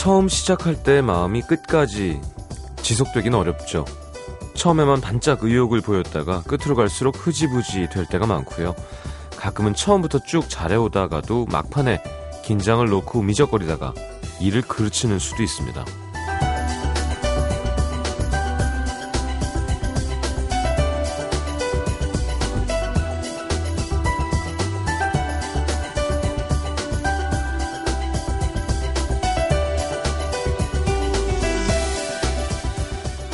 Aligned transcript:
처음 0.00 0.30
시작할 0.30 0.82
때 0.82 1.02
마음이 1.02 1.42
끝까지 1.42 2.22
지속되긴 2.80 3.34
어렵죠. 3.34 3.84
처음에만 4.54 5.02
반짝 5.02 5.44
의욕을 5.44 5.82
보였다가 5.82 6.40
끝으로 6.44 6.74
갈수록 6.74 7.18
흐지부지 7.18 7.90
될 7.92 8.06
때가 8.06 8.26
많고요. 8.26 8.74
가끔은 9.36 9.74
처음부터 9.74 10.20
쭉 10.20 10.48
잘해오다가도 10.48 11.48
막판에 11.50 12.02
긴장을 12.42 12.88
놓고 12.88 13.20
미적거리다가 13.20 13.92
일을 14.40 14.62
그르치는 14.62 15.18
수도 15.18 15.42
있습니다. 15.42 15.84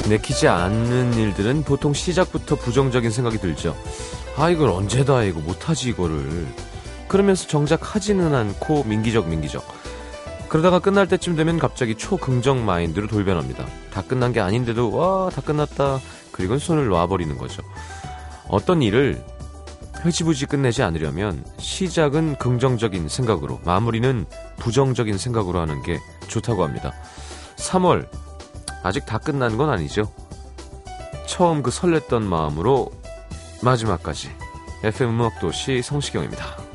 내키지 0.08 0.48
않는 0.48 1.14
일들은 1.14 1.62
보통 1.64 1.92
시작부터 1.92 2.56
부정적인 2.56 3.10
생각이 3.10 3.38
들죠. 3.38 3.76
아, 4.36 4.50
이걸 4.50 4.70
언제 4.70 5.04
다 5.04 5.22
이거 5.22 5.40
못하지, 5.40 5.90
이거를. 5.90 6.46
그러면서 7.08 7.46
정작 7.46 7.94
하지는 7.94 8.34
않고 8.34 8.84
민기적, 8.84 9.28
민기적. 9.28 9.66
그러다가 10.48 10.78
끝날 10.78 11.08
때쯤 11.08 11.36
되면 11.36 11.58
갑자기 11.58 11.94
초긍정 11.96 12.64
마인드로 12.64 13.08
돌변합니다. 13.08 13.66
다 13.92 14.02
끝난 14.02 14.32
게 14.32 14.40
아닌데도, 14.40 14.92
와, 14.94 15.30
다 15.30 15.40
끝났다. 15.40 16.00
그리고 16.30 16.58
손을 16.58 16.88
놔버리는 16.88 17.36
거죠. 17.38 17.62
어떤 18.48 18.82
일을 18.82 19.24
흐지부지 19.94 20.46
끝내지 20.46 20.82
않으려면 20.82 21.44
시작은 21.58 22.36
긍정적인 22.36 23.08
생각으로, 23.08 23.60
마무리는 23.64 24.26
부정적인 24.58 25.18
생각으로 25.18 25.60
하는 25.60 25.82
게 25.82 25.98
좋다고 26.28 26.62
합니다. 26.62 26.92
3월, 27.56 28.06
아직 28.86 29.04
다 29.04 29.18
끝난 29.18 29.56
건 29.56 29.68
아니죠. 29.68 30.12
처음 31.26 31.62
그 31.62 31.70
설렜던 31.70 32.22
마음으로 32.22 32.92
마지막까지 33.60 34.30
FM 34.84 35.10
음악도시 35.10 35.82
성시경입니다. 35.82 36.65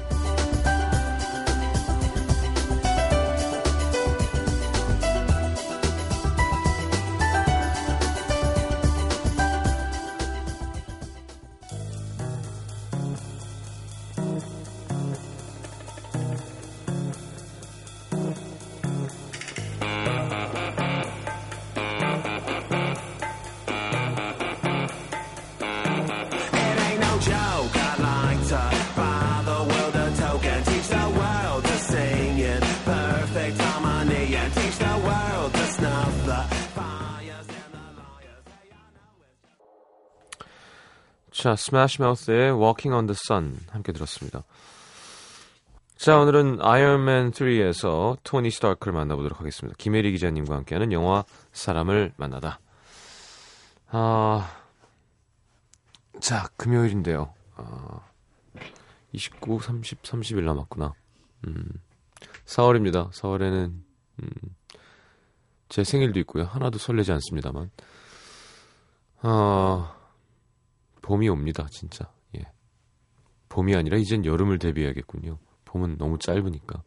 자, 41.52 41.56
스매시 41.58 42.02
마우스의 42.02 42.54
Walking 42.54 42.96
on 42.96 43.08
the 43.08 43.16
Sun 43.26 43.60
함께 43.72 43.92
들었습니다. 43.92 44.44
자, 45.98 46.18
오늘은 46.18 46.60
아이언맨 46.62 47.32
3에서 47.32 48.18
토니 48.24 48.52
스타크를 48.52 48.94
만나보도록 48.94 49.38
하겠습니다. 49.38 49.76
김혜리 49.78 50.14
기자님과 50.14 50.56
함께하는 50.56 50.94
영화 50.94 51.26
사람을 51.52 52.14
만나다. 52.16 52.62
아, 53.90 54.50
자, 56.22 56.48
금요일인데요. 56.56 57.34
아, 57.58 58.00
29, 59.12 59.60
30, 59.60 60.04
30일 60.04 60.46
남았구나. 60.46 60.94
음, 61.48 61.66
4월입니다. 62.46 63.12
4월에는 63.12 63.74
음, 64.24 64.30
제 65.68 65.84
생일도 65.84 66.18
있고요. 66.20 66.46
하나도 66.46 66.78
설레지 66.78 67.12
않습니다만. 67.12 67.72
아, 69.24 70.01
봄이 71.02 71.30
옵니다, 71.30 71.68
진짜. 71.70 72.12
예. 72.38 72.44
봄이 73.50 73.76
아니라 73.76 73.98
이젠 73.98 74.26
여름을 74.26 74.60
대비해야겠군요. 74.60 75.38
봄은 75.66 75.98
너무 75.98 76.18
짧으니까. 76.18 76.84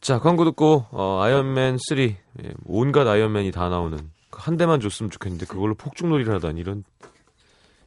자, 0.00 0.18
광고 0.18 0.44
듣고 0.44 0.86
어, 0.90 1.20
아이언맨 1.20 1.78
3 1.88 1.98
예, 1.98 2.16
온갖 2.64 3.06
아이언맨이 3.06 3.50
다 3.50 3.68
나오는 3.68 4.10
그한 4.30 4.56
대만 4.56 4.80
줬으면 4.80 5.10
좋겠는데 5.10 5.46
그걸로 5.46 5.74
폭죽놀이를 5.74 6.34
하다니 6.34 6.60
이런 6.60 6.84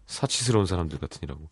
사치스러운 0.06 0.66
사람들 0.66 1.00
같으니라고. 1.00 1.50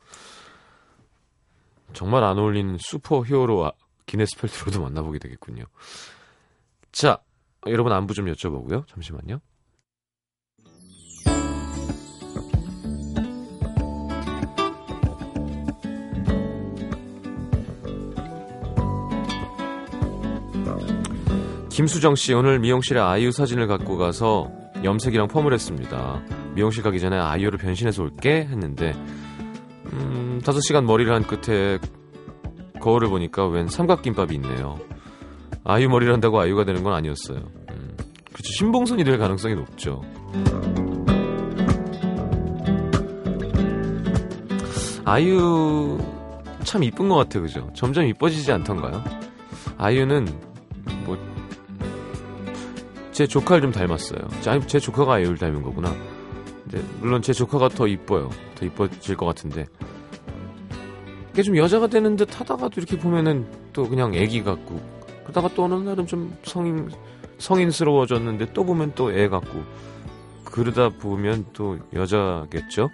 정말 1.93 2.23
안 2.23 2.37
어울리는 2.37 2.77
슈퍼 2.79 3.23
히어로 3.23 3.65
아, 3.65 3.71
기네스 4.05 4.37
펠트로도 4.37 4.81
만나보게 4.81 5.19
되겠군요. 5.19 5.63
자, 6.91 7.19
여러분 7.67 7.91
안부 7.93 8.13
좀 8.13 8.25
여쭤보고요. 8.25 8.87
잠시만요. 8.87 9.39
김수정 21.79 22.15
씨 22.15 22.33
오늘 22.33 22.59
미용실에 22.59 22.99
아이유 22.99 23.31
사진을 23.31 23.67
갖고 23.67 23.95
가서 23.95 24.51
염색이랑 24.83 25.29
펌을 25.29 25.53
했습니다. 25.53 26.21
미용실 26.53 26.83
가기 26.83 26.99
전에 26.99 27.17
아이유를 27.17 27.57
변신해서 27.57 28.03
올게 28.03 28.41
했는데 28.51 28.91
음, 29.93 30.41
5시간 30.43 30.83
머리를 30.83 31.09
한 31.13 31.23
끝에 31.23 31.79
거울을 32.81 33.07
보니까 33.07 33.47
웬 33.47 33.69
삼각김밥이 33.69 34.35
있네요. 34.35 34.77
아이유 35.63 35.87
머리를 35.87 36.11
한다고 36.11 36.41
아이유가 36.41 36.65
되는 36.65 36.83
건 36.83 36.91
아니었어요. 36.91 37.37
음, 37.37 37.95
그렇죠. 38.25 38.51
신봉선이 38.57 39.05
될 39.05 39.17
가능성이 39.17 39.55
높죠. 39.55 40.01
아이유 45.05 45.97
참 46.65 46.83
이쁜 46.83 47.07
것 47.07 47.15
같아요, 47.15 47.43
그죠? 47.43 47.69
점점 47.73 48.03
이뻐지지 48.03 48.51
않던가요? 48.51 49.01
아이유는 49.77 50.48
제 53.19 53.27
조카를 53.27 53.61
좀 53.61 53.71
닮았어요. 53.73 54.21
아니, 54.47 54.65
제 54.65 54.79
조카가 54.79 55.15
아이유를 55.15 55.37
닮은 55.37 55.61
거구나. 55.61 55.93
근데 56.63 56.81
물론 57.01 57.21
제 57.21 57.33
조카가 57.33 57.67
더 57.67 57.85
이뻐요. 57.85 58.29
더 58.55 58.65
이뻐질 58.65 59.17
것 59.17 59.25
같은데. 59.25 59.65
이게 61.33 61.43
좀 61.43 61.57
여자가 61.57 61.87
되는 61.87 62.15
듯 62.15 62.39
하다가도 62.39 62.79
이렇게 62.79 62.97
보면은 62.97 63.45
또 63.73 63.89
그냥 63.89 64.15
애기 64.15 64.41
같고. 64.41 64.79
그러다가 65.23 65.49
또 65.53 65.65
어느 65.65 65.73
날은 65.73 66.07
좀 66.07 66.33
성인, 66.43 66.89
성인스러워졌는데 67.39 68.53
또 68.53 68.63
보면 68.63 68.93
또 68.95 69.11
애 69.11 69.27
같고. 69.27 69.63
그러다 70.45 70.87
보면 70.87 71.47
또 71.51 71.77
여자겠죠? 71.91 72.89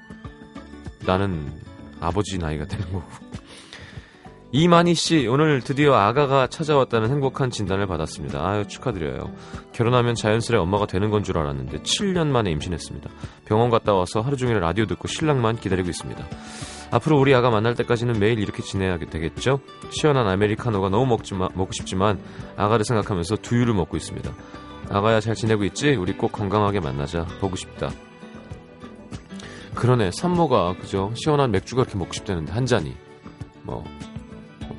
나는 1.06 1.53
아버지 2.00 2.40
나이가 2.40 2.66
되는 2.66 2.84
거고. 2.91 3.25
이만희 4.57 4.93
씨, 4.93 5.28
오늘 5.28 5.59
드디어 5.59 5.96
아가가 5.96 6.47
찾아왔다는 6.47 7.09
행복한 7.09 7.49
진단을 7.49 7.87
받았습니다. 7.87 8.40
아유, 8.41 8.66
축하드려요. 8.66 9.34
결혼하면 9.73 10.16
자연스레 10.16 10.57
엄마가 10.57 10.85
되는 10.85 11.09
건 11.09 11.23
줄 11.23 11.37
알았는데 11.37 11.79
7년 11.79 12.28
만에 12.28 12.52
임신했습니다. 12.52 13.09
병원 13.43 13.69
갔다 13.69 13.93
와서 13.93 14.22
하루 14.22 14.37
종일 14.37 14.61
라디오 14.61 14.85
듣고 14.85 15.09
신랑만 15.09 15.57
기다리고 15.57 15.90
있습니다. 15.90 16.25
앞으로 16.91 17.19
우리 17.19 17.35
아가 17.35 17.49
만날 17.49 17.75
때까지는 17.75 18.17
매일 18.17 18.40
이렇게 18.40 18.63
지내야 18.63 18.97
되겠죠? 18.97 19.59
시원한 19.90 20.25
아메리카노가 20.29 20.87
너무 20.87 21.05
먹지마, 21.08 21.49
먹고 21.53 21.73
싶지만 21.73 22.22
아가를 22.55 22.85
생각하면서 22.85 23.35
두유를 23.37 23.73
먹고 23.73 23.97
있습니다. 23.97 24.31
아가야 24.90 25.19
잘 25.19 25.35
지내고 25.35 25.66
있지? 25.66 25.96
우리 25.96 26.13
꼭 26.16 26.31
건강하게 26.31 26.79
만나자. 26.79 27.25
보고 27.41 27.58
싶다. 27.58 27.90
그러네. 29.73 30.11
산모가 30.13 30.75
그죠? 30.79 31.11
시원한 31.16 31.51
맥주가 31.51 31.81
그렇게 31.84 31.97
먹고 31.97 32.13
싶다는데 32.13 32.53
한 32.53 32.66
잔이. 32.66 32.96
뭐 33.63 33.84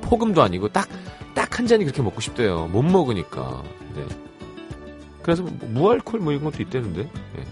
폭음도 0.09 0.41
아니고 0.41 0.69
딱 0.69 0.87
딱 1.37 1.59
한 1.59 1.67
잔이 1.67 1.85
그렇게 1.85 2.01
먹고 2.01 2.19
싶대요. 2.19 2.67
못 2.67 2.81
먹으니까. 2.81 3.63
네. 3.95 4.05
그래서 5.21 5.43
뭐 5.43 5.53
무알콜 5.69 6.19
뭐 6.19 6.33
이런 6.33 6.43
것도 6.45 6.63
있대는데. 6.63 7.03
네. 7.03 7.43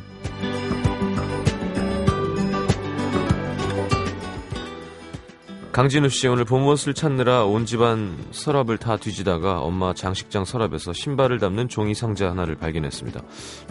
강진우 5.72 6.08
씨 6.10 6.28
오늘 6.30 6.46
봄옷을 6.46 6.94
찾느라 6.94 7.44
온 7.44 7.66
집안 7.66 8.18
서랍을 8.32 8.78
다 8.78 8.96
뒤지다가 8.96 9.60
엄마 9.60 9.94
장식장 9.94 10.46
서랍에서 10.46 10.94
신발을 10.94 11.38
담는 11.40 11.68
종이 11.68 11.94
상자 11.94 12.30
하나를 12.30 12.56
발견했습니다. 12.56 13.22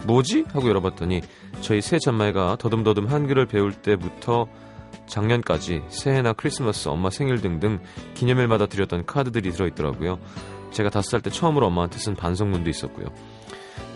뭐지? 0.05 0.45
하고 0.49 0.69
열어봤더니 0.69 1.21
저희 1.61 1.81
새 1.81 1.97
잔마이가 1.97 2.57
더듬더듬 2.59 3.07
한글을 3.07 3.47
배울 3.47 3.73
때부터 3.73 4.47
작년까지 5.07 5.83
새해나 5.89 6.33
크리스마스, 6.33 6.89
엄마 6.89 7.09
생일 7.09 7.41
등등 7.41 7.79
기념일마다 8.13 8.65
드렸던 8.65 9.05
카드들이 9.05 9.51
들어있더라고요. 9.51 10.19
제가 10.71 10.89
다섯 10.89 11.09
살 11.09 11.21
때 11.21 11.29
처음으로 11.29 11.67
엄마한테 11.67 11.97
쓴 11.99 12.15
반성문도 12.15 12.69
있었고요. 12.69 13.07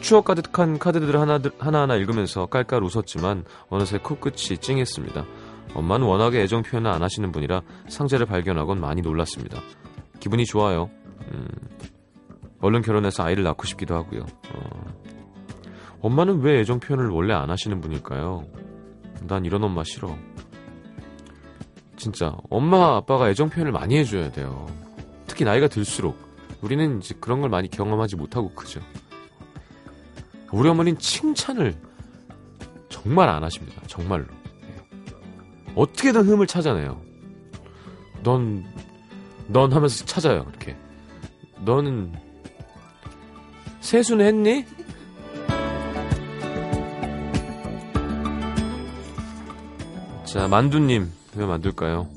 추억 0.02 0.26
가득한 0.26 0.80
카드들을 0.80 1.20
하나, 1.20 1.40
하나하나 1.58 1.96
읽으면서 1.96 2.46
깔깔 2.46 2.84
웃었지만 2.84 3.44
어느새 3.70 3.98
코끝이 3.98 4.58
찡했습니다. 4.58 5.26
엄마는 5.76 6.08
워낙에 6.08 6.42
애정 6.42 6.64
표현을 6.64 6.90
안 6.90 7.04
하시는 7.04 7.32
분이라 7.32 7.62
상자를 7.90 8.26
발견하곤 8.26 8.80
많이 8.80 9.02
놀랐습니다. 9.02 9.60
기분이 10.20 10.46
좋아요. 10.46 10.90
음, 11.32 11.48
얼른 12.62 12.82
결혼해서 12.82 13.24
아이를 13.24 13.44
낳고 13.44 13.66
싶기도 13.66 13.96
하고요. 13.96 14.22
어, 14.54 14.86
엄마는 16.02 16.42
왜 16.42 16.60
애정 16.62 16.80
표현을 16.80 17.10
원래 17.10 17.34
안 17.34 17.50
하시는 17.50 17.80
분일까요? 17.82 18.46
난 19.28 19.46
이런 19.46 19.64
엄마 19.64 19.84
싫어. 19.84 20.16
진짜 22.00 22.34
엄마 22.50 22.96
아빠가 22.96 23.30
애정 23.30 23.50
표현을 23.50 23.74
많이 23.74 23.98
해줘야 23.98 24.32
돼요. 24.32 24.68
특히 25.28 25.44
나이가 25.44 25.68
들수록 25.68 26.18
우리는 26.62 27.00
이제 27.00 27.14
그런 27.20 27.42
걸 27.42 27.50
많이 27.50 27.70
경험하지 27.70 28.16
못하고 28.16 28.52
크죠. 28.54 28.80
우리 30.52 30.70
어머니는 30.70 30.98
칭찬을 30.98 31.76
정말 32.88 33.30
안 33.30 33.44
하십니다. 33.44 33.82
정말로. 33.86 34.26
어떻게든 35.76 36.26
흠을 36.26 36.48
찾아내요. 36.48 37.00
넌, 38.24 38.66
넌 39.48 39.72
하면서 39.72 40.06
찾아요. 40.06 40.46
이렇게. 40.50 40.76
너는 41.60 42.14
세수는 43.82 44.26
했니? 44.26 44.66
자, 50.26 50.48
만두님. 50.48 51.19
왜 51.36 51.46
만들까요? 51.46 52.08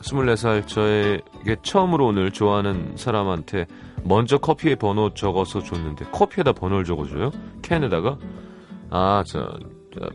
24살 0.00 0.66
저에게 0.66 1.56
처음으로 1.62 2.06
오늘 2.06 2.32
좋아하는 2.32 2.96
사람한테 2.96 3.66
먼저 4.04 4.38
커피에 4.38 4.74
번호 4.74 5.14
적어서 5.14 5.62
줬는데 5.62 6.06
커피에다 6.06 6.52
번호를 6.52 6.84
적어줘요? 6.84 7.30
캔에다가 7.62 8.18
아, 8.90 9.22
저, 9.26 9.58
저 9.94 10.08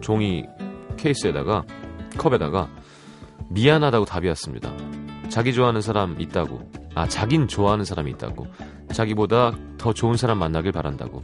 종이 0.00 0.44
케이스에다가 0.96 1.64
컵에다가 2.16 2.68
미안하다고 3.50 4.04
답이 4.04 4.28
왔습니다. 4.28 4.72
자기 5.28 5.52
좋아하는 5.52 5.80
사람 5.80 6.20
있다고. 6.20 6.60
아, 6.94 7.08
자긴 7.08 7.48
좋아하는 7.48 7.84
사람이 7.84 8.10
있다고. 8.12 8.46
자기보다 8.92 9.52
더 9.78 9.92
좋은 9.92 10.16
사람 10.16 10.38
만나길 10.38 10.72
바란다고. 10.72 11.22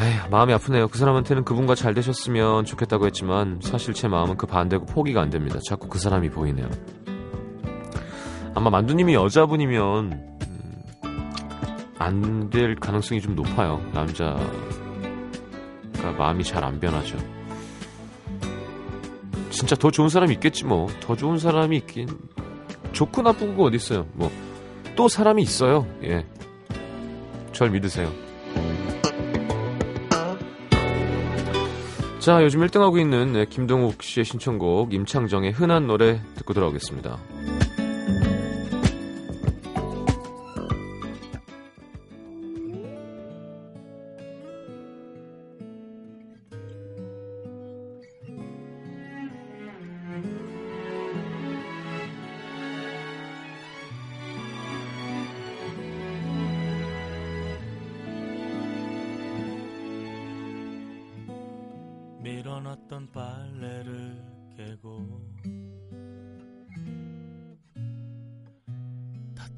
에휴, 0.00 0.28
마음이 0.30 0.52
아프네요. 0.52 0.88
그 0.88 0.98
사람한테는 0.98 1.44
그분과 1.44 1.74
잘 1.74 1.94
되셨으면 1.94 2.64
좋겠다고 2.64 3.06
했지만 3.06 3.60
사실 3.62 3.94
제 3.94 4.08
마음은 4.08 4.36
그 4.36 4.46
반대고 4.46 4.86
포기가 4.86 5.20
안 5.20 5.30
됩니다. 5.30 5.58
자꾸 5.66 5.88
그 5.88 5.98
사람이 5.98 6.30
보이네요. 6.30 6.68
아마 8.54 8.70
만두님이 8.70 9.14
여자분이면 9.14 10.12
음, 11.04 11.32
안될 11.98 12.76
가능성이 12.76 13.20
좀 13.20 13.34
높아요. 13.34 13.80
남자가 13.92 14.40
마음이 16.18 16.44
잘 16.44 16.64
안 16.64 16.80
변하죠. 16.80 17.16
진짜 19.50 19.76
더 19.76 19.90
좋은 19.90 20.08
사람이 20.08 20.34
있겠지 20.34 20.64
뭐. 20.64 20.88
더 21.00 21.14
좋은 21.14 21.38
사람이 21.38 21.76
있긴 21.78 22.08
좋고 22.92 23.22
나쁘고 23.22 23.64
어디 23.64 23.76
있어요. 23.76 24.06
뭐 24.14 24.30
또 24.96 25.08
사람이 25.08 25.42
있어요. 25.42 25.86
예. 26.02 26.24
절 27.52 27.70
믿으세요. 27.70 28.12
자, 32.24 32.42
요즘 32.42 32.60
1등하고 32.60 32.98
있는 32.98 33.34
네, 33.34 33.44
김동욱 33.44 34.02
씨의 34.02 34.24
신청곡 34.24 34.94
임창정의 34.94 35.52
흔한 35.52 35.86
노래 35.86 36.22
듣고 36.36 36.54
돌아오겠습니다. 36.54 37.18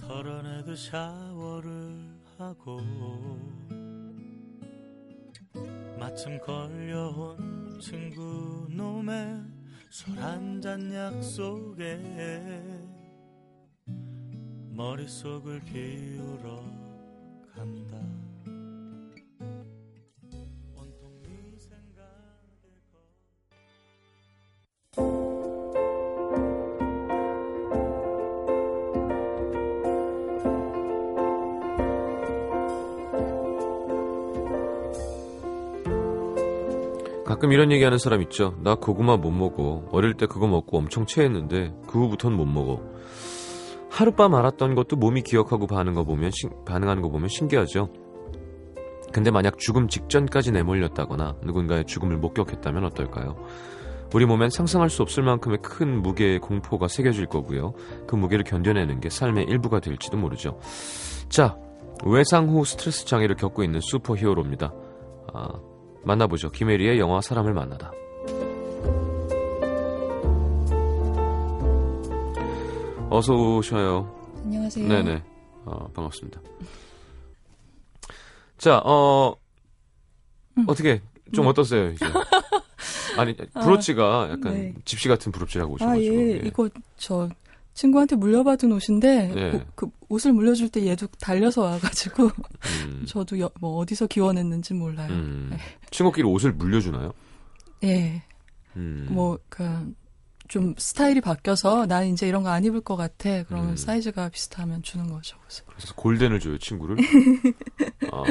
털어내듯 0.06 0.78
샤워를 0.78 2.16
하고 2.38 2.78
마침 5.98 6.38
걸려온 6.38 7.78
친구 7.80 8.66
놈의 8.70 9.42
술 9.90 10.18
한 10.18 10.60
잔 10.60 10.92
약속에 10.92 11.98
머릿속을 14.70 15.60
비우러 15.60 16.62
간다 17.54 17.96
가끔 37.46 37.52
이런 37.52 37.70
얘기하는 37.70 37.98
사람 37.98 38.22
있죠. 38.22 38.54
나 38.64 38.74
고구마 38.74 39.18
못 39.18 39.30
먹어. 39.30 39.84
어릴 39.92 40.14
때 40.14 40.26
그거 40.26 40.48
먹고 40.48 40.78
엄청 40.78 41.06
체했는데 41.06 41.72
그 41.86 42.00
후부터는 42.00 42.36
못 42.36 42.44
먹어. 42.44 42.80
하룻밤 43.88 44.34
알았던 44.34 44.74
것도 44.74 44.96
몸이 44.96 45.22
기억하고 45.22 45.68
반응 45.68 45.94
거 45.94 46.02
보면 46.02 46.32
신- 46.32 46.50
반응하는 46.64 47.02
거 47.02 47.08
보면 47.08 47.28
신기하죠. 47.28 47.88
근데 49.12 49.30
만약 49.30 49.58
죽음 49.58 49.86
직전까지 49.86 50.50
내몰렸다거나 50.50 51.36
누군가의 51.44 51.84
죽음을 51.84 52.16
목격했다면 52.16 52.84
어떨까요? 52.86 53.36
우리 54.12 54.26
몸엔 54.26 54.50
상상할 54.50 54.90
수 54.90 55.02
없을 55.02 55.22
만큼의 55.22 55.58
큰 55.62 56.02
무게의 56.02 56.40
공포가 56.40 56.88
새겨질 56.88 57.26
거고요. 57.26 57.74
그 58.08 58.16
무게를 58.16 58.44
견뎌내는 58.44 58.98
게 58.98 59.08
삶의 59.08 59.44
일부가 59.44 59.78
될지도 59.78 60.16
모르죠. 60.16 60.58
자, 61.28 61.56
외상 62.04 62.48
후 62.48 62.64
스트레스 62.64 63.06
장애를 63.06 63.36
겪고 63.36 63.62
있는 63.62 63.78
슈퍼 63.80 64.16
히어로입니다. 64.16 64.72
아, 65.32 65.48
만나보죠. 66.06 66.52
김혜리의 66.52 67.00
영화 67.00 67.20
사람을 67.20 67.52
만나다. 67.52 67.90
어서 73.10 73.34
오셔요. 73.34 74.14
안녕하세요. 74.44 74.86
네네. 74.86 75.22
어, 75.64 75.88
반갑습니다. 75.92 76.40
자, 78.56 78.78
어, 78.84 79.34
어떻게, 80.68 81.02
좀 81.32 81.44
뭐. 81.44 81.50
어떠세요, 81.50 81.90
이제? 81.90 82.04
아니, 83.18 83.34
브로치가 83.36 84.28
약간 84.30 84.54
네. 84.54 84.74
집시 84.84 85.08
같은 85.08 85.32
브로치라고 85.32 85.72
아, 85.72 85.74
오셔가지고. 85.74 86.14
예. 86.14 86.32
예. 86.34 86.40
이거 86.44 86.68
저 86.96 87.28
친구한테 87.76 88.16
물려받은 88.16 88.72
옷인데 88.72 89.28
네. 89.34 89.50
그, 89.50 89.64
그 89.74 89.90
옷을 90.08 90.32
물려줄 90.32 90.70
때 90.70 90.86
얘도 90.86 91.06
달려서 91.20 91.62
와가지고 91.62 92.24
음, 92.86 93.04
저도 93.06 93.38
여- 93.38 93.50
뭐 93.60 93.76
어디서 93.76 94.06
기원했는지 94.06 94.72
몰라요. 94.74 95.12
음. 95.12 95.48
네. 95.50 95.58
친구끼리 95.90 96.26
옷을 96.26 96.52
물려주나요? 96.52 97.12
예. 97.84 98.22
음. 98.76 99.06
뭐 99.10 99.38
그 99.50 99.94
좀 100.48 100.74
스타일이 100.78 101.20
바뀌어서 101.20 101.86
난 101.86 102.06
이제 102.06 102.26
이런 102.28 102.42
거 102.42 102.50
안 102.50 102.64
입을 102.64 102.80
것 102.80 102.96
같아. 102.96 103.42
그러면 103.44 103.70
음. 103.70 103.76
사이즈가 103.76 104.28
비슷하면 104.28 104.82
주는 104.82 105.08
거죠. 105.10 105.36
옷을. 105.46 105.64
그래서 105.66 105.94
골덴을 105.94 106.40
줘요, 106.40 106.58
친구를? 106.58 106.96
아, 108.12 108.22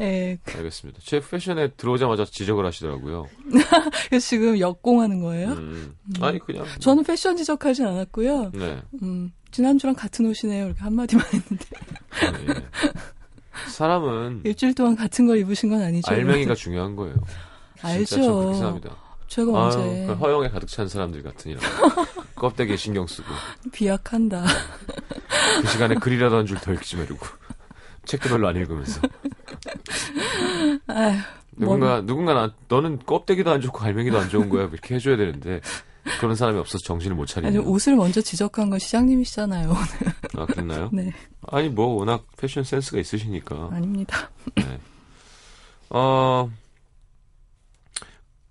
예. 0.00 0.38
알겠습니다. 0.46 1.00
제 1.02 1.20
패션에 1.20 1.72
들어오자마자 1.76 2.24
지적을 2.24 2.66
하시더라고요. 2.66 3.26
그래서 4.08 4.26
지금 4.28 4.58
역공하는 4.58 5.20
거예요. 5.20 5.48
음. 5.52 5.94
아니, 6.20 6.38
그냥. 6.38 6.66
저는 6.80 7.04
패션 7.04 7.36
지적하진 7.36 7.86
않았고요. 7.86 8.50
네. 8.52 8.82
음, 9.02 9.32
지난주랑 9.52 9.94
같은 9.94 10.26
옷이네요. 10.26 10.66
이렇게 10.66 10.80
한마디만 10.80 11.24
했는데. 11.26 11.64
아니, 12.22 12.48
예. 12.48 12.66
사람은 13.70 14.42
일주일 14.44 14.74
동안 14.74 14.96
같은 14.96 15.26
걸 15.26 15.38
입으신 15.38 15.70
건 15.70 15.80
아니죠. 15.82 16.12
알맹이가 16.12 16.54
중요한 16.54 16.94
거예요. 16.96 17.14
진짜 17.76 17.88
알죠. 17.88 18.16
저 18.16 18.32
그렇게 18.34 18.52
생각합니다. 18.54 18.96
제가 19.28 19.50
아유, 19.50 19.56
언제 19.78 20.06
그 20.06 20.12
허영에 20.14 20.48
가득 20.48 20.66
찬 20.68 20.88
사람들 20.88 21.22
같으니라. 21.22 21.60
껍데기에 22.36 22.76
신경 22.76 23.06
쓰고. 23.06 23.28
비약한다. 23.72 24.44
그 25.62 25.68
시간에 25.68 25.94
글이라도 25.96 26.36
한 26.36 26.46
줄 26.46 26.58
더 26.60 26.72
읽지 26.72 26.96
말고. 26.96 27.18
책도 28.04 28.28
별로 28.28 28.46
안 28.48 28.56
읽으면서. 28.56 29.00
아휴, 30.86 31.18
누군가 31.56 32.00
누군가 32.02 32.34
나, 32.34 32.54
너는 32.68 33.00
껍데기도 33.04 33.50
안 33.50 33.60
좋고 33.60 33.78
갈매기도 33.78 34.18
안 34.18 34.28
좋은 34.28 34.48
거야 34.48 34.64
이렇게 34.72 34.94
해줘야 34.94 35.16
되는데 35.16 35.60
그런 36.20 36.36
사람이 36.36 36.58
없어서 36.58 36.84
정신을 36.84 37.16
못 37.16 37.22
아니, 37.22 37.28
차리네요. 37.46 37.62
옷을 37.62 37.96
먼저 37.96 38.20
지적한 38.20 38.70
건 38.70 38.78
시장님이시잖아요. 38.78 39.74
아 40.36 40.46
그랬나요? 40.46 40.88
네, 40.92 41.12
아니 41.48 41.68
뭐 41.68 41.96
워낙 41.96 42.24
패션 42.36 42.62
센스가 42.62 42.98
있으시니까. 43.00 43.70
아닙니다. 43.72 44.30
네. 44.54 44.78
어 45.90 46.48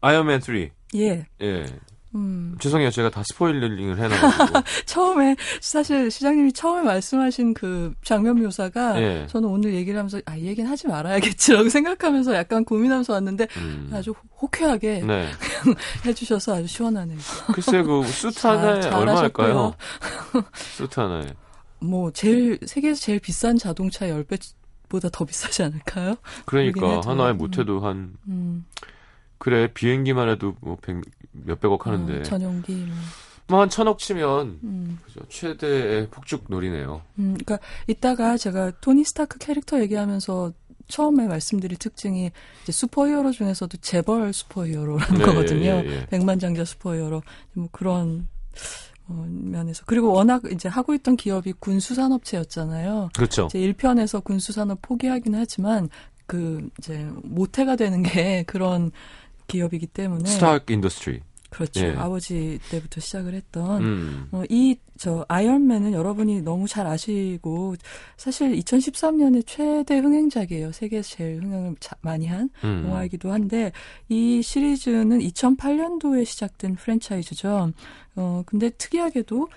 아이언맨 0.02 0.42
3. 0.42 0.70
예. 0.96 1.26
예. 1.42 1.66
음. 2.14 2.56
죄송해요. 2.62 2.92
제가 2.92 3.10
다 3.10 3.22
스포일링을 3.26 3.98
해놔가지고. 3.98 4.60
처음에 4.86 5.36
사실 5.60 6.10
시장님이 6.10 6.54
처음에 6.54 6.84
말씀하신 6.84 7.54
그 7.54 7.94
장면 8.06 8.40
묘사가 8.42 9.02
예. 9.02 9.28
저는 9.28 9.50
오늘 9.50 9.74
얘기를 9.74 9.98
하면서 10.00 10.22
아, 10.26 10.36
이 10.38 10.46
얘기는 10.46 10.70
하지 10.70 10.88
말아야겠지라고 10.88 11.68
생각하면서 11.70 12.34
약간 12.36 12.64
고민하면서 12.64 13.12
왔는데 13.12 13.48
음. 13.58 13.90
아주 13.94 14.14
호쾌하게 14.42 15.02
네. 15.06 15.28
해주셔서 16.06 16.56
아주 16.56 16.68
시원하네요. 16.68 17.18
글쎄 17.54 17.82
그 17.84 18.04
수트 18.08 18.40
잘- 18.40 18.58
하나에 18.60 18.82
잘하셨고요. 18.82 18.98
얼마 19.02 19.20
할까요? 19.20 19.76
수트 20.56 20.98
하나에. 21.00 21.34
뭐 21.80 22.12
제일 22.12 22.58
세계에서 22.66 23.02
제일 23.02 23.20
비싼 23.20 23.58
자동차 23.58 24.06
10배보다 24.08 25.12
더 25.12 25.26
비싸지 25.26 25.64
않을까요? 25.64 26.16
그러니까. 26.46 27.02
하나에 27.04 27.32
음. 27.32 27.38
못해도 27.40 27.82
한 27.82 28.14
음. 28.30 28.66
그래 29.46 29.68
비행기만 29.72 30.28
해도 30.28 30.56
뭐 30.60 30.76
백, 30.82 31.00
몇백억 31.32 31.86
하는데 31.86 32.18
어, 32.20 32.24
전용기 32.24 32.74
뭐. 32.74 32.96
뭐한 33.46 33.70
천억 33.70 34.00
치면 34.00 34.60
음. 34.64 34.98
그죠. 35.06 35.20
최대의 35.30 36.08
폭죽 36.10 36.46
놀이네요. 36.48 37.04
음, 37.20 37.38
그러니까 37.38 37.60
이따가 37.86 38.38
제가 38.38 38.72
토니 38.82 39.04
스타크 39.04 39.38
캐릭터 39.38 39.80
얘기하면서 39.82 40.52
처음에 40.88 41.28
말씀드린 41.28 41.78
특징이 41.78 42.32
이제 42.64 42.72
슈퍼히어로 42.72 43.30
중에서도 43.34 43.78
재벌 43.82 44.34
슈퍼히어로라는 44.34 45.20
네, 45.20 45.24
거거든요. 45.24 45.64
예, 45.64 45.84
예, 45.86 45.92
예. 45.92 46.06
백만장자 46.08 46.66
슈퍼히어로 46.66 47.22
뭐 47.54 47.70
그런 47.72 48.28
어, 49.08 49.28
면에서 49.30 49.84
그리고 49.86 50.12
워낙 50.12 50.42
이제 50.52 50.68
하고 50.68 50.96
있던 50.96 51.18
기업이 51.18 51.54
군수산업체였잖아요. 51.60 53.10
그렇죠. 53.16 53.46
이제 53.46 53.60
1편에서 53.60 54.24
군수산업 54.24 54.82
포기하긴 54.82 55.36
하지만 55.36 55.90
그 56.28 56.70
이제 56.80 57.08
모태가 57.24 57.76
되는 57.76 58.04
게 58.04 58.44
그런 58.48 58.92
기업이기 59.48 59.88
때문에 59.88 60.30
스타크 60.30 60.74
인더스트리. 60.74 61.22
그렇죠. 61.52 61.86
예. 61.86 61.94
아버지 61.96 62.60
때부터 62.70 63.00
시작을 63.00 63.34
했던 63.34 63.82
음. 63.82 64.28
어, 64.34 64.44
이, 64.50 64.76
저, 64.98 65.26
아이언맨은 65.30 65.94
여러분이 65.94 66.42
너무 66.42 66.68
잘 66.68 66.86
아시고, 66.86 67.76
사실 68.18 68.52
2013년에 68.58 69.42
최대 69.48 70.00
흥행작이에요. 70.00 70.74
세계에서 70.74 71.16
제일 71.16 71.42
흥행을 71.42 71.76
자- 71.80 71.96
많이 72.02 72.28
한 72.28 72.50
음. 72.66 72.84
영화이기도 72.88 73.32
한데, 73.32 73.72
이 74.10 74.42
시리즈는 74.42 75.20
2008년도에 75.20 76.26
시작된 76.26 76.76
프랜차이즈죠. 76.76 77.72
어, 78.18 78.44
근데 78.46 78.70
특이하게도 78.72 79.48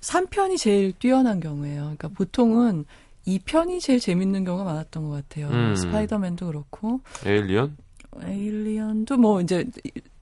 3편이 0.00 0.56
제일 0.56 0.92
뛰어난 0.92 1.40
경우예요. 1.40 1.80
그러니까 1.82 2.08
보통은 2.08 2.86
2편이 3.26 3.80
제일 3.82 4.00
재밌는 4.00 4.44
경우가 4.44 4.64
많았던 4.64 5.04
것 5.04 5.10
같아요. 5.28 5.48
음. 5.48 5.76
스파이더맨도 5.76 6.46
그렇고, 6.46 7.00
에일리언? 7.26 7.76
에일리언도 8.24 9.16
뭐 9.16 9.40
이제 9.40 9.64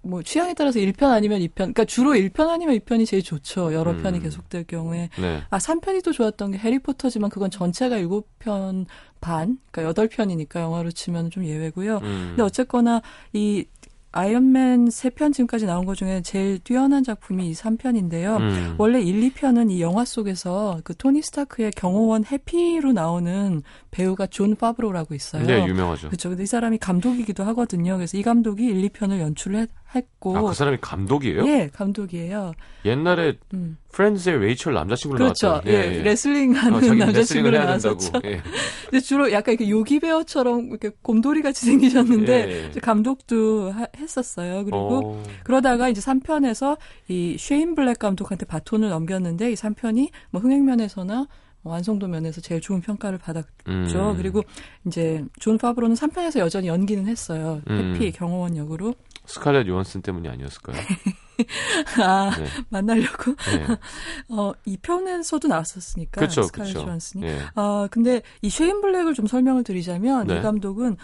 뭐 0.07 0.23
취향에 0.23 0.55
따라서 0.55 0.79
1편 0.79 1.11
아니면 1.11 1.41
2편. 1.41 1.55
그러니까 1.55 1.85
주로 1.85 2.13
1편 2.13 2.49
아니면 2.49 2.79
2편이 2.79 3.07
제일 3.07 3.23
좋죠. 3.23 3.75
여러 3.75 3.91
음. 3.93 4.03
편이 4.03 4.21
계속될 4.21 4.65
경우에. 4.65 5.11
네. 5.21 5.43
아, 5.51 5.59
3편이 5.59 6.05
또 6.05 6.13
좋았던 6.13 6.53
게 6.53 6.59
해리포터지만 6.59 7.31
그건 7.31 7.51
전체가 7.51 7.99
7편 7.99 8.87
반, 9.21 9.59
그러니까 9.71 10.03
8편이니까 10.03 10.61
영화로 10.61 10.93
치면 10.93 11.31
좀 11.31 11.45
예외고요. 11.45 11.97
음. 11.97 12.27
근데 12.29 12.43
어쨌거나 12.43 13.03
이 13.33 13.65
아이언맨 14.17 14.87
3편 14.87 15.33
지금까지 15.35 15.67
나온 15.67 15.85
것 15.85 15.95
중에 15.95 16.23
제일 16.23 16.59
뛰어난 16.59 17.05
작품이 17.05 17.49
이 17.49 17.53
3편인데요. 17.53 18.39
음. 18.39 18.75
원래 18.79 19.01
1, 19.01 19.21
2편은 19.31 19.71
이 19.71 19.83
영화 19.83 20.05
속에서 20.05 20.81
그 20.85 20.97
토니 20.97 21.23
스타크의 21.23 21.73
경호원 21.73 22.25
해피로 22.25 22.93
나오는 22.93 23.63
배우가 23.91 24.27
존 24.27 24.57
파브로라고 24.57 25.15
있어요. 25.15 25.47
네, 25.47 25.67
유명하죠. 25.67 26.09
그렇죠. 26.09 26.31
근데 26.31 26.45
이 26.45 26.47
사람이 26.47 26.79
감독이기도 26.79 27.45
하거든요. 27.45 27.97
그래서 27.97 28.17
이 28.17 28.23
감독이 28.23 28.65
1, 28.65 28.89
2편을 28.89 29.21
연출을 29.21 29.69
했고 29.97 30.37
아, 30.37 30.43
그 30.43 30.55
사람이 30.55 30.79
감독이에요? 30.81 31.47
예, 31.49 31.71
감독이에요. 31.73 32.53
옛날에 32.85 33.37
음. 33.55 33.79
프렌즈의 33.93 34.39
레이첼 34.41 34.75
남자친구로 34.75 35.19
그렇죠. 35.19 35.47
나왔던. 35.49 35.73
예, 35.73 36.03
레슬링 36.03 36.53
하는 36.53 36.75
어, 36.75 36.81
자기 36.81 37.01
레슬링을 37.01 37.53
남자친구로 37.53 37.59
나왔었죠. 37.59 38.13
예. 38.27 38.43
근데 38.85 39.01
주로 39.01 39.33
약간 39.33 39.55
이렇게 39.55 39.69
요기베어처럼 39.71 40.69
이렇게 40.69 40.91
곰돌이 41.03 41.43
같이 41.43 41.65
생기셨는데 41.67 42.71
예. 42.75 42.81
감독도 42.81 43.73
하- 43.73 43.87
했었어요. 43.97 44.65
그리고 44.65 45.01
어. 45.17 45.23
그러다가 45.45 45.89
이제 45.89 46.01
3편에서 46.01 46.77
이 47.09 47.37
쉐인 47.39 47.75
블랙 47.75 47.99
감독한테 47.99 48.45
바톤을 48.47 48.91
넘겼는데 48.91 49.51
이 49.51 49.55
3편이 49.55 50.11
뭐 50.31 50.41
흥행면에서나 50.43 51.27
뭐 51.63 51.73
완성도 51.73 52.07
면에서 52.07 52.41
제일 52.41 52.61
좋은 52.61 52.81
평가를 52.81 53.19
받았죠. 53.19 53.49
음. 53.69 54.15
그리고 54.17 54.43
이제 54.87 55.25
존 55.41 55.59
파브로는 55.59 55.97
3편에서 55.97 56.39
여전히 56.39 56.69
연기는 56.69 57.07
했어요. 57.07 57.61
음. 57.71 57.95
해피 57.97 58.13
경호원 58.13 58.57
역으로. 58.57 58.95
스칼렛 59.27 59.67
요한슨 59.67 60.03
때문이 60.03 60.29
아니었을까요? 60.29 60.77
아, 62.03 62.31
네. 62.37 62.47
만나려고. 62.69 63.35
네. 63.35 63.67
어, 64.29 64.53
2편에서도 64.67 65.49
나왔었으니까. 65.49 66.21
그렇죠, 66.21 66.43
스칼렛 66.43 66.73
그렇죠. 66.73 66.87
조한슨이. 66.87 67.27
예. 67.27 67.41
아, 67.55 67.89
근데 67.91 68.23
이 68.43 68.51
쉐인 68.51 68.81
블랙을 68.81 69.15
좀 69.15 69.27
설명을 69.27 69.65
드리자면 69.65 70.27
네. 70.27 70.39
이 70.39 70.43
감독은 70.43 70.97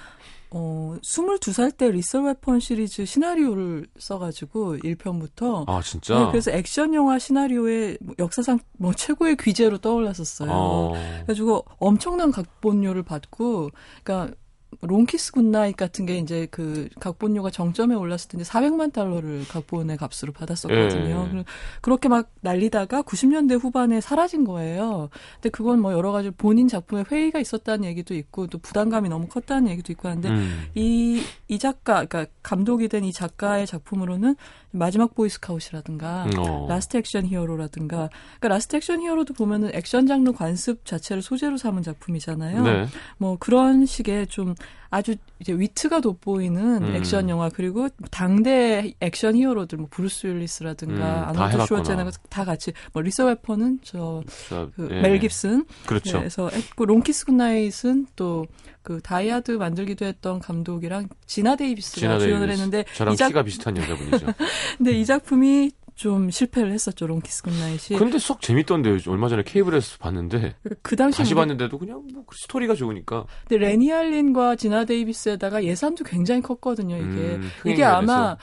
어, 0.55 0.97
22살 1.03 1.77
때 1.77 1.91
리설 1.91 2.25
웨폰 2.27 2.61
시리즈 2.61 3.07
시나리오를 3.07 3.87
써가지고 3.99 4.77
1편부터 4.79 5.65
아, 5.67 5.81
진짜? 5.81 6.19
네, 6.19 6.27
그래서 6.31 6.51
액션 6.51 6.93
영화 6.93 7.19
시나리오의 7.19 7.99
뭐 8.03 8.15
역사상 8.19 8.59
뭐 8.77 8.93
최고의 8.93 9.37
귀재로 9.41 9.79
떠올랐었어요. 9.79 10.51
어. 10.53 10.93
그래가지고 11.25 11.65
엄청난 11.79 12.31
각본료를 12.33 13.03
받고, 13.03 13.71
그러니까 14.05 14.35
롱키스 14.81 15.33
굿나잇 15.33 15.77
같은 15.77 16.07
게 16.07 16.17
이제 16.17 16.49
그 16.51 16.89
각본료가 16.99 17.51
정점에 17.51 17.95
올랐을 17.95 18.29
때 18.29 18.39
이제 18.39 18.51
400만 18.51 18.93
달러를 18.93 19.45
각본의 19.49 19.99
값으로 19.99 20.33
받았었거든요. 20.33 21.25
예. 21.27 21.31
그리고 21.31 21.45
그렇게 21.83 22.09
막 22.09 22.31
날리다가 22.41 23.03
90년대 23.03 23.61
후반에 23.61 24.01
사라진 24.01 24.45
거예요. 24.45 25.11
근데 25.35 25.51
그건 25.51 25.81
뭐 25.81 25.93
여러 25.93 26.13
가지 26.13 26.31
본인 26.31 26.67
작품에 26.69 27.05
회의가 27.11 27.39
있었다는 27.41 27.85
얘기도 27.85 28.15
있고 28.15 28.47
또 28.47 28.59
부담감이 28.59 29.11
너무 29.11 29.27
컸다는 29.29 29.69
얘기도 29.71 29.93
있고 29.93 30.09
한데 30.09 30.31
음. 30.31 30.69
이, 30.75 31.23
이 31.49 31.59
작가, 31.59 32.05
그러니까 32.07 32.27
감독이 32.43 32.89
된 32.89 33.03
이 33.03 33.13
작가의 33.13 33.67
작품으로는 33.67 34.37
마지막 34.73 35.15
보이스카웃이라든가 35.15 36.25
음, 36.25 36.39
어. 36.39 36.67
라스트 36.69 36.97
액션 36.97 37.27
히어로라든가 37.27 38.09
그러니까 38.41 38.49
라스트 38.49 38.77
액션 38.77 39.01
히어로도 39.01 39.35
보면은 39.35 39.71
액션 39.75 40.07
장르 40.07 40.33
관습 40.33 40.85
자체를 40.85 41.23
소재로 41.23 41.57
삼은 41.57 41.83
작품이잖아요. 41.83 42.63
네. 42.63 42.87
뭐 43.19 43.37
그런 43.39 43.87
식의 43.87 44.27
좀 44.29 44.55
아주 44.93 45.17
이제 45.41 45.55
위트가 45.55 46.01
돋보이는 46.03 46.83
음. 46.85 46.95
액션 46.95 47.29
영화 47.31 47.49
그리고 47.49 47.89
당대 48.11 48.95
액션 49.01 49.35
히어로들 49.35 49.79
뭐 49.79 49.89
브루스 49.91 50.27
윌리스라든가 50.27 51.31
음, 51.31 51.35
다 51.35 51.45
아놀드. 51.47 51.67
슈워제네거 51.67 52.11
다 52.29 52.45
같이 52.45 52.73
뭐 52.93 53.03
리썰 53.03 53.25
웨폰은 53.27 53.81
저 53.83 54.23
자, 54.49 54.69
그 54.77 54.89
예. 54.93 55.01
멜 55.01 55.19
깁슨 55.19 55.65
그렇죠. 55.87 56.13
네, 56.13 56.19
그래서 56.21 56.51
했고 56.51 56.85
롱키스 56.85 57.25
굿나잇은 57.27 58.07
또 58.15 58.45
그 58.83 59.01
다이하드 59.01 59.53
만들기도 59.53 60.05
했던 60.05 60.41
감독이랑 60.41 61.09
지나 61.27 61.55
데이비스가 61.57 62.01
지나 62.01 62.19
주연을 62.19 62.49
데이비스. 62.49 62.63
했는데 62.63 62.85
저랑 62.95 63.15
이 63.15 63.17
작, 63.17 63.29
키가 63.29 63.45
비슷한 63.45 63.77
여자분이죠. 63.77 64.27
근데 64.77 64.93
이 64.99 65.07
작품이 65.07 65.71
좀 65.95 66.31
실패를 66.31 66.73
했었죠 66.73 67.07
롱키스 67.07 67.43
굿나잇이 67.43 67.99
근데 67.99 68.19
썩 68.19 68.41
재밌던데 68.41 68.99
얼마 69.09 69.29
전에 69.29 69.43
케이블에서 69.45 69.99
봤는데 69.99 70.55
그 70.83 70.97
당시 70.97 71.19
다시 71.19 71.35
봤는데도 71.35 71.79
그냥 71.79 72.03
뭐 72.13 72.25
스토리가 72.33 72.75
좋으니까 72.75 73.27
근데 73.47 73.65
레니 73.65 73.93
할린과 73.93 74.57
지나 74.57 74.85
데이비스에다가 74.85 75.65
예산도 75.65 76.05
굉장히 76.05 76.43
컸거든요 76.43 76.97
이게 76.97 77.37
음, 77.37 77.51
이게 77.67 77.85
아마. 77.85 78.37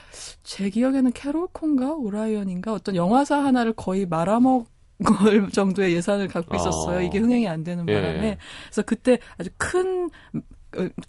제 0.44 0.70
기억에는 0.70 1.12
캐롤코인가 1.12 1.94
오라이언인가 1.96 2.74
어떤 2.74 2.96
영화사 2.96 3.44
하나를 3.44 3.74
거의 3.74 4.06
말아먹을 4.06 4.66
정도의 5.54 5.94
예산을 5.94 6.28
갖고 6.28 6.56
있었어요. 6.56 7.00
어. 7.00 7.02
이게 7.02 7.20
흥행이 7.20 7.48
안 7.48 7.64
되는 7.64 7.88
예. 7.88 7.94
바람에. 7.94 8.38
그래서 8.66 8.82
그때 8.82 9.20
아주 9.38 9.50
큰 9.58 10.10
어, 10.34 10.40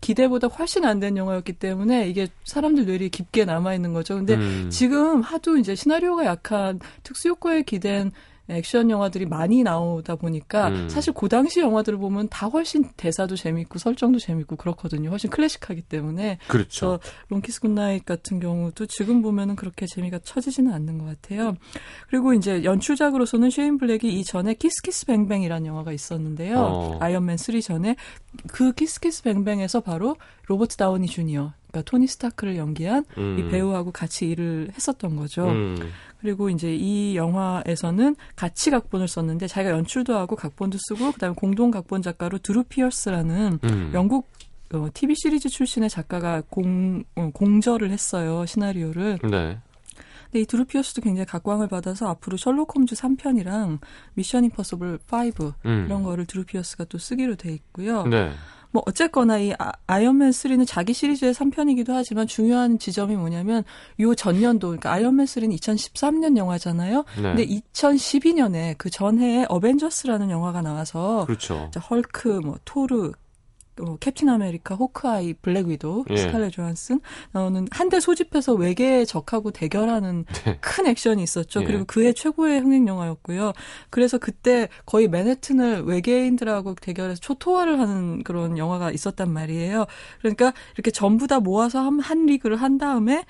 기대보다 0.00 0.48
훨씬 0.48 0.84
안 0.84 1.00
된 1.00 1.16
영화였기 1.16 1.54
때문에 1.54 2.08
이게 2.08 2.28
사람들 2.44 2.86
뇌리에 2.86 3.08
깊게 3.08 3.44
남아 3.44 3.74
있는 3.74 3.92
거죠. 3.92 4.16
근데 4.16 4.34
음. 4.34 4.68
지금 4.70 5.20
하도 5.22 5.56
이제 5.56 5.74
시나리오가 5.74 6.24
약한 6.26 6.78
특수 7.02 7.28
효과에 7.28 7.62
기댄 7.62 8.10
액션 8.50 8.90
영화들이 8.90 9.26
많이 9.26 9.62
나오다 9.62 10.16
보니까 10.16 10.68
음. 10.68 10.88
사실 10.88 11.12
그 11.12 11.28
당시 11.28 11.60
영화들을 11.60 11.98
보면 11.98 12.28
다 12.28 12.46
훨씬 12.46 12.84
대사도 12.96 13.36
재밌고 13.36 13.78
설정도 13.78 14.18
재밌고 14.18 14.56
그렇거든요. 14.56 15.10
훨씬 15.10 15.30
클래식하기 15.30 15.82
때문에 15.82 16.38
그렇죠. 16.48 16.98
롱키스 17.28 17.60
굿나잇 17.60 18.04
같은 18.04 18.40
경우도 18.40 18.86
지금 18.86 19.22
보면은 19.22 19.56
그렇게 19.56 19.86
재미가 19.86 20.20
처지지는 20.20 20.72
않는 20.72 20.98
것 20.98 21.06
같아요. 21.06 21.56
그리고 22.08 22.34
이제 22.34 22.64
연출작으로서는 22.64 23.50
쉐인 23.50 23.78
블랙이 23.78 24.12
이전에 24.20 24.54
키스키스 24.54 25.06
뱅뱅이라는 25.06 25.66
영화가 25.66 25.92
있었는데요. 25.92 26.58
어. 26.58 26.98
아이언맨 27.00 27.36
3 27.36 27.60
전에 27.60 27.96
그 28.48 28.72
키스키스 28.72 29.22
뱅뱅에서 29.22 29.80
바로 29.80 30.16
로버트 30.46 30.76
다우니 30.76 31.06
주니어, 31.06 31.52
그러니까 31.70 31.90
토니 31.90 32.06
스타크를 32.08 32.56
연기한 32.56 33.04
음. 33.18 33.38
이 33.38 33.48
배우하고 33.50 33.92
같이 33.92 34.28
일을 34.28 34.70
했었던 34.74 35.16
거죠. 35.16 35.46
음. 35.46 35.76
그리고 36.20 36.50
이제 36.50 36.74
이 36.74 37.16
영화에서는 37.16 38.14
같이 38.36 38.70
각본을 38.70 39.08
썼는데 39.08 39.46
자기가 39.46 39.74
연출도 39.74 40.14
하고 40.14 40.36
각본도 40.36 40.78
쓰고 40.78 41.12
그다음에 41.12 41.34
공동 41.34 41.70
각본 41.70 42.02
작가로 42.02 42.38
드루 42.38 42.64
피어스라는 42.64 43.58
음. 43.64 43.90
영국 43.94 44.28
어, 44.72 44.88
TV 44.92 45.14
시리즈 45.16 45.48
출신의 45.48 45.90
작가가 45.90 46.42
공 46.48 47.02
어, 47.16 47.30
공저를 47.32 47.90
했어요 47.90 48.44
시나리오를. 48.46 49.18
네. 49.22 49.58
근데 50.30 50.42
이 50.42 50.44
드루 50.46 50.64
피어스도 50.64 51.02
굉장히 51.02 51.26
각광을 51.26 51.66
받아서 51.68 52.08
앞으로 52.08 52.36
셜록 52.36 52.76
홈즈 52.76 52.94
3편이랑 52.94 53.80
미션 54.14 54.44
임퍼서블 54.44 54.98
5 55.10 55.52
음. 55.66 55.84
이런 55.86 56.04
거를 56.04 56.24
드루 56.26 56.44
피어스가 56.44 56.84
또 56.84 56.98
쓰기로 56.98 57.34
돼 57.34 57.52
있고요. 57.52 58.04
네. 58.04 58.30
뭐 58.72 58.82
어쨌거나 58.86 59.38
이 59.38 59.52
아, 59.58 59.72
아이언맨 59.86 60.30
3는 60.30 60.66
자기 60.66 60.92
시리즈의 60.92 61.34
3편이기도 61.34 61.88
하지만 61.88 62.26
중요한 62.26 62.78
지점이 62.78 63.16
뭐냐면 63.16 63.64
요 64.00 64.14
전년도 64.14 64.68
그러니까 64.68 64.92
아이언맨 64.92 65.26
3는 65.26 65.58
2013년 65.58 66.36
영화잖아요. 66.36 67.04
네. 67.16 67.22
근데 67.22 67.46
2012년에 67.46 68.74
그 68.78 68.90
전해에 68.90 69.46
어벤져스라는 69.48 70.30
영화가 70.30 70.62
나와서 70.62 71.24
그렇죠. 71.26 71.68
자, 71.72 71.80
헐크, 71.80 72.40
뭐 72.44 72.58
토르, 72.64 73.12
어, 73.80 73.96
캡틴 73.96 74.28
아메리카, 74.28 74.74
호크아이, 74.74 75.34
블랙 75.34 75.66
위도우, 75.68 76.04
예. 76.10 76.16
스칼렛 76.16 76.52
조한슨 76.52 77.00
나오는 77.32 77.66
한 77.70 77.88
대 77.88 77.98
소집해서 78.00 78.52
외계의 78.54 79.06
적하고 79.06 79.50
대결하는 79.52 80.24
네. 80.44 80.58
큰 80.60 80.86
액션이 80.86 81.22
있었죠. 81.22 81.62
예. 81.62 81.64
그리고 81.64 81.84
그해 81.86 82.12
최고의 82.12 82.60
흥행 82.60 82.86
영화였고요. 82.86 83.52
그래서 83.88 84.18
그때 84.18 84.68
거의 84.86 85.08
맨해튼을 85.08 85.84
외계인들하고 85.84 86.74
대결해서 86.74 87.20
초토화를 87.20 87.80
하는 87.80 88.22
그런 88.22 88.58
영화가 88.58 88.90
있었단 88.90 89.30
말이에요. 89.32 89.86
그러니까 90.20 90.52
이렇게 90.74 90.90
전부 90.90 91.26
다 91.26 91.40
모아서 91.40 91.80
한, 91.80 92.00
한 92.00 92.26
리그를 92.26 92.56
한 92.56 92.76
다음에 92.78 93.24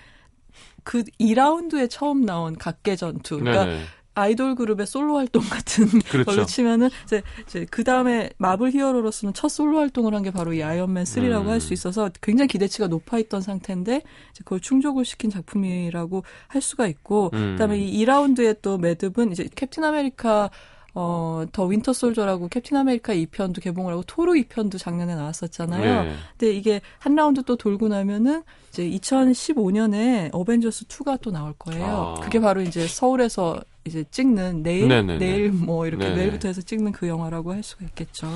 그 0.83 1.03
2라운드에 1.21 1.89
처음 1.89 2.25
나온 2.25 2.57
각계 2.57 2.97
전투. 2.97 3.39
그러니까 3.39 3.67
네. 3.67 3.81
아이돌 4.21 4.55
그룹의 4.55 4.87
솔로 4.87 5.17
활동 5.17 5.43
같은 5.43 5.87
그렇죠. 6.11 6.31
걸로 6.31 6.47
치면은 6.47 6.91
이제, 7.05 7.23
이제 7.47 7.67
그 7.71 7.83
다음에 7.85 8.31
마블 8.39 8.71
히어로로서는 8.71 9.35
첫 9.35 9.49
솔로 9.49 9.79
활동을 9.79 10.15
한 10.15 10.21
게 10.23 10.31
바로 10.31 10.53
이 10.53 10.63
아이언맨 10.63 11.05
3라고 11.05 11.43
음. 11.43 11.49
할수 11.49 11.73
있어서 11.73 12.11
굉장히 12.21 12.49
기대치가 12.49 12.87
높아 12.89 13.19
있던 13.19 13.41
상태인데 13.41 13.97
이제 13.97 14.43
그걸 14.45 14.61
충족을 14.61 15.05
시킨 15.05 15.31
작품이라고 15.31 16.23
할 16.49 16.61
수가 16.63 16.87
있고 16.87 17.31
음. 17.33 17.55
그다음에 17.57 17.79
이 17.79 18.05
2라운드의 18.05 18.59
또 18.63 18.77
매듭은 18.79 19.33
이제 19.33 19.49
캡틴 19.55 19.83
아메리카 19.85 20.51
어, 20.93 21.45
더 21.53 21.67
윈터 21.67 21.93
솔저라고 21.93 22.49
캡틴 22.49 22.77
아메리카 22.77 23.15
2편도 23.15 23.63
개봉을 23.63 23.93
하고 23.93 24.03
토르 24.07 24.33
2편도 24.33 24.77
작년에 24.77 25.15
나왔었잖아요. 25.15 26.03
네. 26.03 26.15
근데 26.37 26.53
이게 26.53 26.81
한 26.99 27.15
라운드 27.15 27.43
또 27.45 27.55
돌고 27.57 27.87
나면은 27.89 28.43
이제 28.71 28.83
2015년에 28.91 30.31
어벤져스 30.33 30.87
2가 30.87 31.21
또 31.21 31.31
나올 31.31 31.55
거예요. 31.59 32.17
아. 32.19 32.21
그게 32.21 32.41
바로 32.41 32.61
이제 32.61 32.87
서울에서 32.87 33.61
이제 33.85 34.05
찍는 34.11 34.63
내일 34.63 34.89
네네네. 34.89 35.19
내일 35.19 35.53
뭐 35.53 35.87
이렇게 35.87 36.05
네네. 36.05 36.17
내일부터 36.17 36.49
해서 36.49 36.61
찍는 36.61 36.93
그 36.93 37.09
영화라고 37.09 37.53
할 37.53 37.63
수가 37.63 37.85
있겠죠. 37.87 38.29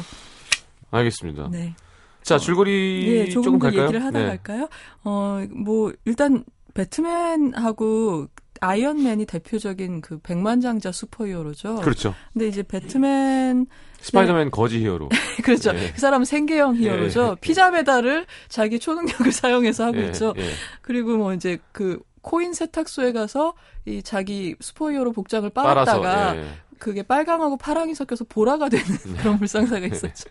알겠습니다. 0.90 1.48
네. 1.50 1.74
자, 2.22 2.38
줄거리 2.38 3.06
예, 3.06 3.28
조금 3.28 3.42
조금 3.44 3.58
더 3.58 3.64
갈까요? 3.64 3.82
얘기를 3.82 4.04
하다 4.04 4.18
네. 4.18 4.26
갈까요? 4.26 4.68
어, 5.04 5.44
뭐 5.50 5.92
일단 6.06 6.44
배트맨하고 6.72 8.28
아이언맨이 8.60 9.26
대표적인 9.26 10.00
그 10.00 10.18
백만장자 10.18 10.90
슈퍼히어로죠. 10.90 11.76
그렇죠. 11.76 12.14
근데 12.32 12.48
이제 12.48 12.62
배트맨 12.62 13.66
스파이더맨 14.00 14.50
거지 14.50 14.80
히어로. 14.80 15.08
그렇죠. 15.44 15.74
예. 15.74 15.92
그 15.92 16.00
사람은 16.00 16.24
생계형 16.24 16.76
히어로죠. 16.76 17.36
예. 17.36 17.40
피자 17.40 17.70
배달을 17.70 18.26
자기 18.48 18.78
초능력을 18.78 19.30
사용해서 19.32 19.86
하고 19.86 19.98
예, 19.98 20.06
있죠. 20.06 20.32
예. 20.36 20.50
그리고 20.80 21.16
뭐 21.16 21.34
이제 21.34 21.58
그 21.72 22.00
코인 22.24 22.54
세탁소에 22.54 23.12
가서 23.12 23.54
이 23.84 24.02
자기 24.02 24.56
슈퍼히어로 24.60 25.12
복장을 25.12 25.48
빨아서 25.50 26.00
빨았다가 26.00 26.36
예. 26.36 26.46
그게 26.78 27.02
빨강하고 27.02 27.56
파랑이 27.58 27.94
섞여서 27.94 28.24
보라가 28.24 28.68
되는 28.68 28.84
네. 28.84 29.12
그런 29.18 29.38
불상사가 29.38 29.86
있었죠. 29.86 30.30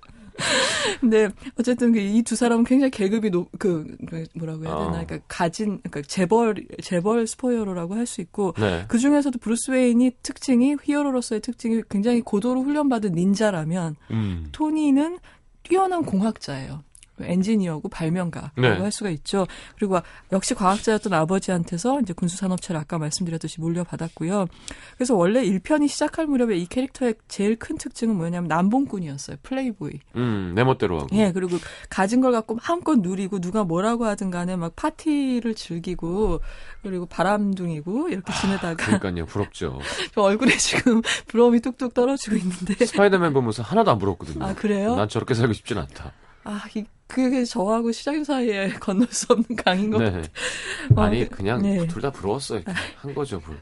근데 1.00 1.30
어쨌든 1.60 1.94
이 1.96 2.24
두 2.24 2.36
사람은 2.36 2.64
굉장히 2.64 2.90
계급이 2.90 3.30
높, 3.30 3.50
그, 3.60 3.96
그 4.10 4.26
뭐라고 4.34 4.66
해야 4.66 4.74
되나, 4.74 4.88
어. 4.88 4.92
그러니까 4.92 5.20
가진, 5.28 5.80
그러니까 5.84 6.02
재벌, 6.02 6.56
재벌 6.82 7.28
슈퍼히어로라고 7.28 7.94
할 7.96 8.08
수 8.08 8.22
있고, 8.22 8.54
네. 8.58 8.86
그 8.88 8.98
중에서도 8.98 9.38
브루스 9.40 9.72
웨인이 9.72 10.12
특징이, 10.24 10.76
히어로로서의 10.84 11.42
특징이 11.42 11.84
굉장히 11.90 12.22
고도로 12.22 12.64
훈련받은 12.64 13.14
닌자라면, 13.14 13.96
음. 14.10 14.50
토니는 14.52 15.20
뛰어난 15.62 16.04
공학자예요. 16.04 16.84
엔지니어고 17.22 17.90
발명가라고 17.90 18.62
네. 18.62 18.70
할 18.70 18.92
수가 18.92 19.10
있죠. 19.12 19.46
그리고 19.78 20.00
역시 20.32 20.56
과학자였던 20.56 21.14
아버지한테서 21.14 22.02
이제 22.02 22.14
군수 22.14 22.38
산업체를 22.38 22.80
아까 22.80 22.98
말씀드렸듯이 22.98 23.62
물려받았고요. 23.62 24.48
그래서 24.98 25.16
원래 25.16 25.44
1편이 25.44 25.88
시작할 25.88 26.26
무렵에 26.28 26.58
이 26.58 26.66
캐릭터의 26.66 27.16
제일 27.28 27.56
큰 27.58 27.78
특징은 27.78 28.16
뭐냐면 28.16 28.48
난봉꾼이었어요. 28.48 29.38
플레이보이. 29.44 30.00
음, 30.16 30.54
내 30.56 30.64
멋대로 30.64 31.00
하고. 31.00 31.08
예, 31.14 31.32
그리고 31.32 31.58
가진 31.90 32.22
걸 32.22 32.32
갖고 32.32 32.56
마음껏 32.56 32.98
누리고 32.98 33.40
누가 33.40 33.64
뭐라고 33.64 34.06
하든 34.06 34.32
간에 34.32 34.56
막 34.56 34.76
파티를 34.76 35.56
즐기고 35.56 36.42
그리고 36.82 37.06
바람둥이고 37.06 38.10
이렇게 38.10 38.34
지내다가 38.34 38.76
그러니까요, 38.76 39.26
부럽죠. 39.26 39.80
저 40.14 40.22
얼굴에 40.22 40.58
지금 40.58 41.02
부러움이 41.28 41.60
뚝뚝 41.60 41.94
떨어지고 41.94 42.36
있는데 42.38 42.86
스파이더맨 42.86 43.34
보면서 43.34 43.64
하나도 43.64 43.92
안 43.92 44.00
부럽거든요. 44.00 44.44
아 44.44 44.54
그래요? 44.54 44.96
난 44.96 45.08
저렇게 45.08 45.34
살고 45.34 45.54
싶진 45.54 45.78
않다. 45.78 46.12
아, 46.44 46.62
이, 46.76 46.86
그게 47.08 47.44
저하고 47.46 47.92
시장 47.92 48.24
사이에 48.24 48.70
건널 48.80 49.08
수 49.12 49.28
없는 49.30 49.56
강인 49.58 49.92
것 49.92 50.00
같아요. 50.00 50.22
네. 50.22 50.28
어, 50.96 51.02
아니, 51.02 51.30
그- 51.30 51.38
그냥 51.38 51.62
네. 51.62 51.86
둘다 51.88 52.12
부러웠어요. 52.12 52.62
한 52.98 53.14
거죠, 53.14 53.40
불. 53.40 53.58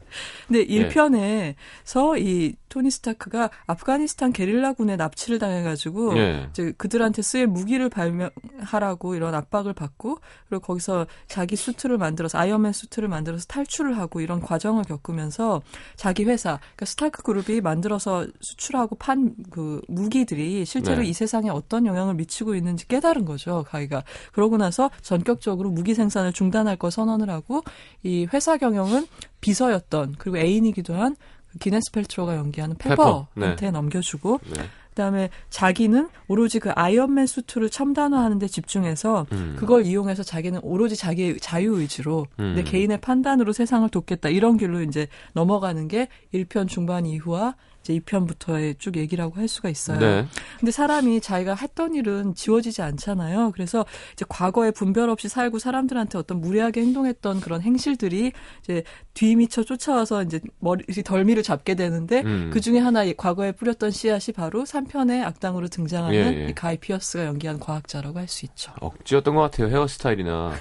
근데 0.48 0.66
예. 0.68 0.88
1편에서 0.88 2.18
이 2.18 2.54
토니 2.68 2.90
스타크가 2.90 3.50
아프가니스탄 3.66 4.32
게릴라군에 4.32 4.96
납치를 4.96 5.38
당해가지고 5.38 6.16
예. 6.16 6.46
이제 6.50 6.72
그들한테 6.78 7.20
쓰일 7.20 7.46
무기를 7.46 7.90
발명하라고 7.90 9.14
이런 9.14 9.34
압박을 9.34 9.74
받고 9.74 10.18
그리고 10.48 10.62
거기서 10.64 11.06
자기 11.28 11.56
수트를 11.56 11.98
만들어서 11.98 12.38
아이언맨 12.38 12.72
수트를 12.72 13.08
만들어서 13.08 13.44
탈출을 13.46 13.98
하고 13.98 14.20
이런 14.22 14.40
과정을 14.40 14.84
겪으면서 14.84 15.60
자기 15.96 16.24
회사 16.24 16.58
그러니까 16.58 16.86
스타크 16.86 17.22
그룹이 17.22 17.60
만들어서 17.60 18.26
수출하고 18.40 18.96
판 18.96 19.34
그 19.50 19.80
무기들이 19.88 20.64
실제로 20.64 21.02
네. 21.02 21.08
이 21.08 21.12
세상에 21.12 21.48
어떤 21.50 21.84
영향을 21.86 22.14
미치고 22.14 22.54
있는지 22.54 22.86
깨달은 22.88 23.24
거죠 23.24 23.31
자기가 23.36 24.02
그러고 24.32 24.56
나서 24.56 24.90
전격적으로 25.00 25.70
무기 25.70 25.94
생산을 25.94 26.32
중단할 26.32 26.76
거 26.76 26.90
선언을 26.90 27.30
하고 27.30 27.62
이 28.02 28.26
회사 28.32 28.56
경영은 28.56 29.06
비서였던 29.40 30.16
그리고 30.18 30.38
애인이기도 30.38 30.94
한 30.94 31.16
기네스 31.60 31.92
펠트로가 31.92 32.36
연기하는 32.36 32.76
페퍼, 32.76 33.28
페퍼한테 33.34 33.70
넘겨주고 33.70 34.40
네. 34.56 34.62
그다음에 34.90 35.30
자기는 35.50 36.08
오로지 36.28 36.58
그 36.60 36.70
아이언맨 36.70 37.26
수트를 37.26 37.70
첨단화하는 37.70 38.38
데 38.38 38.46
집중해서 38.46 39.26
음. 39.32 39.56
그걸 39.58 39.86
이용해서 39.86 40.22
자기는 40.22 40.60
오로지 40.62 40.96
자기의 40.96 41.40
자유 41.40 41.78
의지로 41.80 42.26
음. 42.38 42.54
내 42.56 42.62
개인의 42.62 43.00
판단으로 43.00 43.52
세상을 43.52 43.88
돕겠다 43.88 44.28
이런 44.28 44.58
길로 44.58 44.82
이제 44.82 45.08
넘어가는 45.32 45.88
게 45.88 46.08
1편 46.34 46.68
중반 46.68 47.06
이후와 47.06 47.54
이제 47.82 47.98
2편부터의 47.98 48.78
쭉 48.78 48.96
얘기라고 48.96 49.36
할 49.36 49.48
수가 49.48 49.68
있어요. 49.68 49.98
네. 49.98 50.26
근데 50.58 50.72
사람이 50.72 51.20
자기가 51.20 51.54
했던 51.54 51.94
일은 51.94 52.34
지워지지 52.34 52.82
않잖아요. 52.82 53.52
그래서 53.54 53.84
이제 54.14 54.24
과거에 54.28 54.70
분별 54.70 55.10
없이 55.10 55.28
살고 55.28 55.58
사람들한테 55.58 56.18
어떤 56.18 56.40
무례하게 56.40 56.80
행동했던 56.82 57.40
그런 57.40 57.60
행실들이 57.62 58.32
이제 58.62 58.82
뒤미쳐 59.14 59.64
쫓아와서 59.64 60.22
이제 60.22 60.40
머리 60.58 60.84
덜미를 60.84 61.42
잡게 61.42 61.74
되는데 61.74 62.22
음. 62.24 62.50
그 62.52 62.60
중에 62.60 62.78
하나 62.78 63.04
이 63.04 63.14
과거에 63.14 63.52
뿌렸던 63.52 63.90
씨앗이 63.90 64.32
바로 64.34 64.64
3편의 64.64 65.22
악당으로 65.24 65.68
등장하는 65.68 66.14
예, 66.16 66.44
예. 66.44 66.48
이 66.48 66.54
가이 66.54 66.76
피어스가 66.78 67.26
연기한 67.26 67.58
과학자라고 67.60 68.18
할 68.18 68.28
수 68.32 68.46
있죠. 68.46 68.72
억지였던 68.80 69.34
것 69.34 69.42
같아요. 69.42 69.68
헤어스타일이나. 69.68 70.54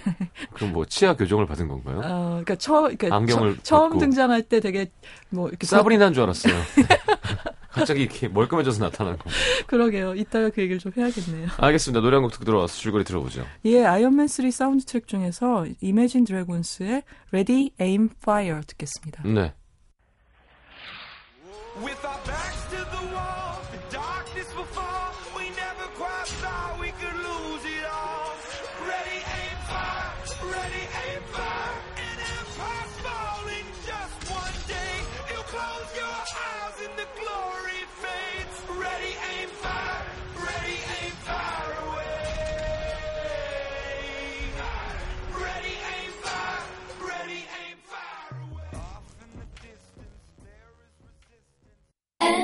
그럼 0.54 0.74
뭐 0.74 0.84
치아 0.86 1.16
교정을 1.16 1.46
받은 1.46 1.68
건가요? 1.70 2.00
어, 2.04 2.28
그러니까 2.44 2.56
처음 2.56 2.84
그러니까 2.98 3.16
안경을 3.16 3.60
처, 3.64 3.84
벗고. 3.84 4.00
등장할 4.00 4.42
때 4.42 4.60
되게 4.60 4.92
뭐 5.30 5.48
이렇게 5.48 5.66
사브리나인 5.68 6.14
줄 6.14 6.24
알았어요. 6.24 6.54
갑자기 7.71 8.02
이렇게 8.04 8.28
멀끔해져서 8.28 8.84
나타난 8.84 9.17
거. 9.17 9.30
그러게요. 9.67 10.15
이따가 10.15 10.50
그 10.50 10.62
얘기를 10.62 10.80
좀 10.80 10.91
해야겠네요. 10.95 11.47
알겠습니다. 11.58 12.02
노래 12.02 12.15
한 12.17 12.24
곡 12.24 12.32
듣고 12.34 12.43
들어와서 12.45 12.76
줄거리 12.78 13.04
들어보죠. 13.06 13.45
예, 13.65 13.86
아이언맨 13.86 14.28
3 14.28 14.52
사운드 14.52 14.86
트랙 14.86 15.08
중에서 15.08 15.65
이매진 15.80 16.26
드래곤스의 16.26 17.04
Ready, 17.32 17.71
Aim, 17.80 18.10
Fire 18.21 18.62
듣겠습니다. 18.67 19.24
네. 19.24 19.54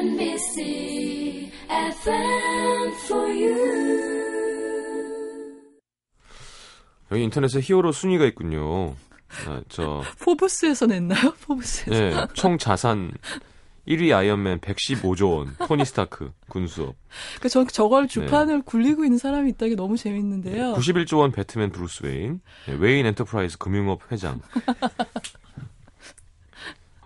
MBC 0.07 1.51
FM 1.69 2.93
for 3.03 3.29
you. 3.29 4.87
여기 7.11 7.23
인터넷에 7.23 7.59
히어로 7.59 7.91
순위가 7.91 8.25
있군요. 8.27 8.95
아, 9.47 9.61
저, 9.67 10.01
포브스에서 10.21 10.85
냈나요? 10.85 11.33
포브스에서. 11.43 11.93
예, 11.93 12.27
총 12.33 12.57
자산 12.57 13.11
1위 13.85 14.15
아이언맨 14.15 14.59
115조 14.61 15.35
원, 15.35 15.53
토니 15.67 15.83
스타크, 15.83 16.31
군수업. 16.47 16.95
그러니까 17.39 17.49
저, 17.49 17.65
저걸 17.65 18.07
주판을 18.07 18.61
굴리고 18.61 19.03
있는 19.03 19.17
사람이 19.17 19.49
있다는 19.51 19.71
게 19.71 19.75
너무 19.75 19.97
재밌는데요. 19.97 20.73
91조 20.75 21.17
원 21.19 21.33
배트맨 21.33 21.71
브루스 21.71 22.05
웨인, 22.05 22.39
예, 22.69 22.73
웨인 22.73 23.05
엔터프라이즈 23.07 23.57
금융업 23.57 24.09
회장. 24.09 24.39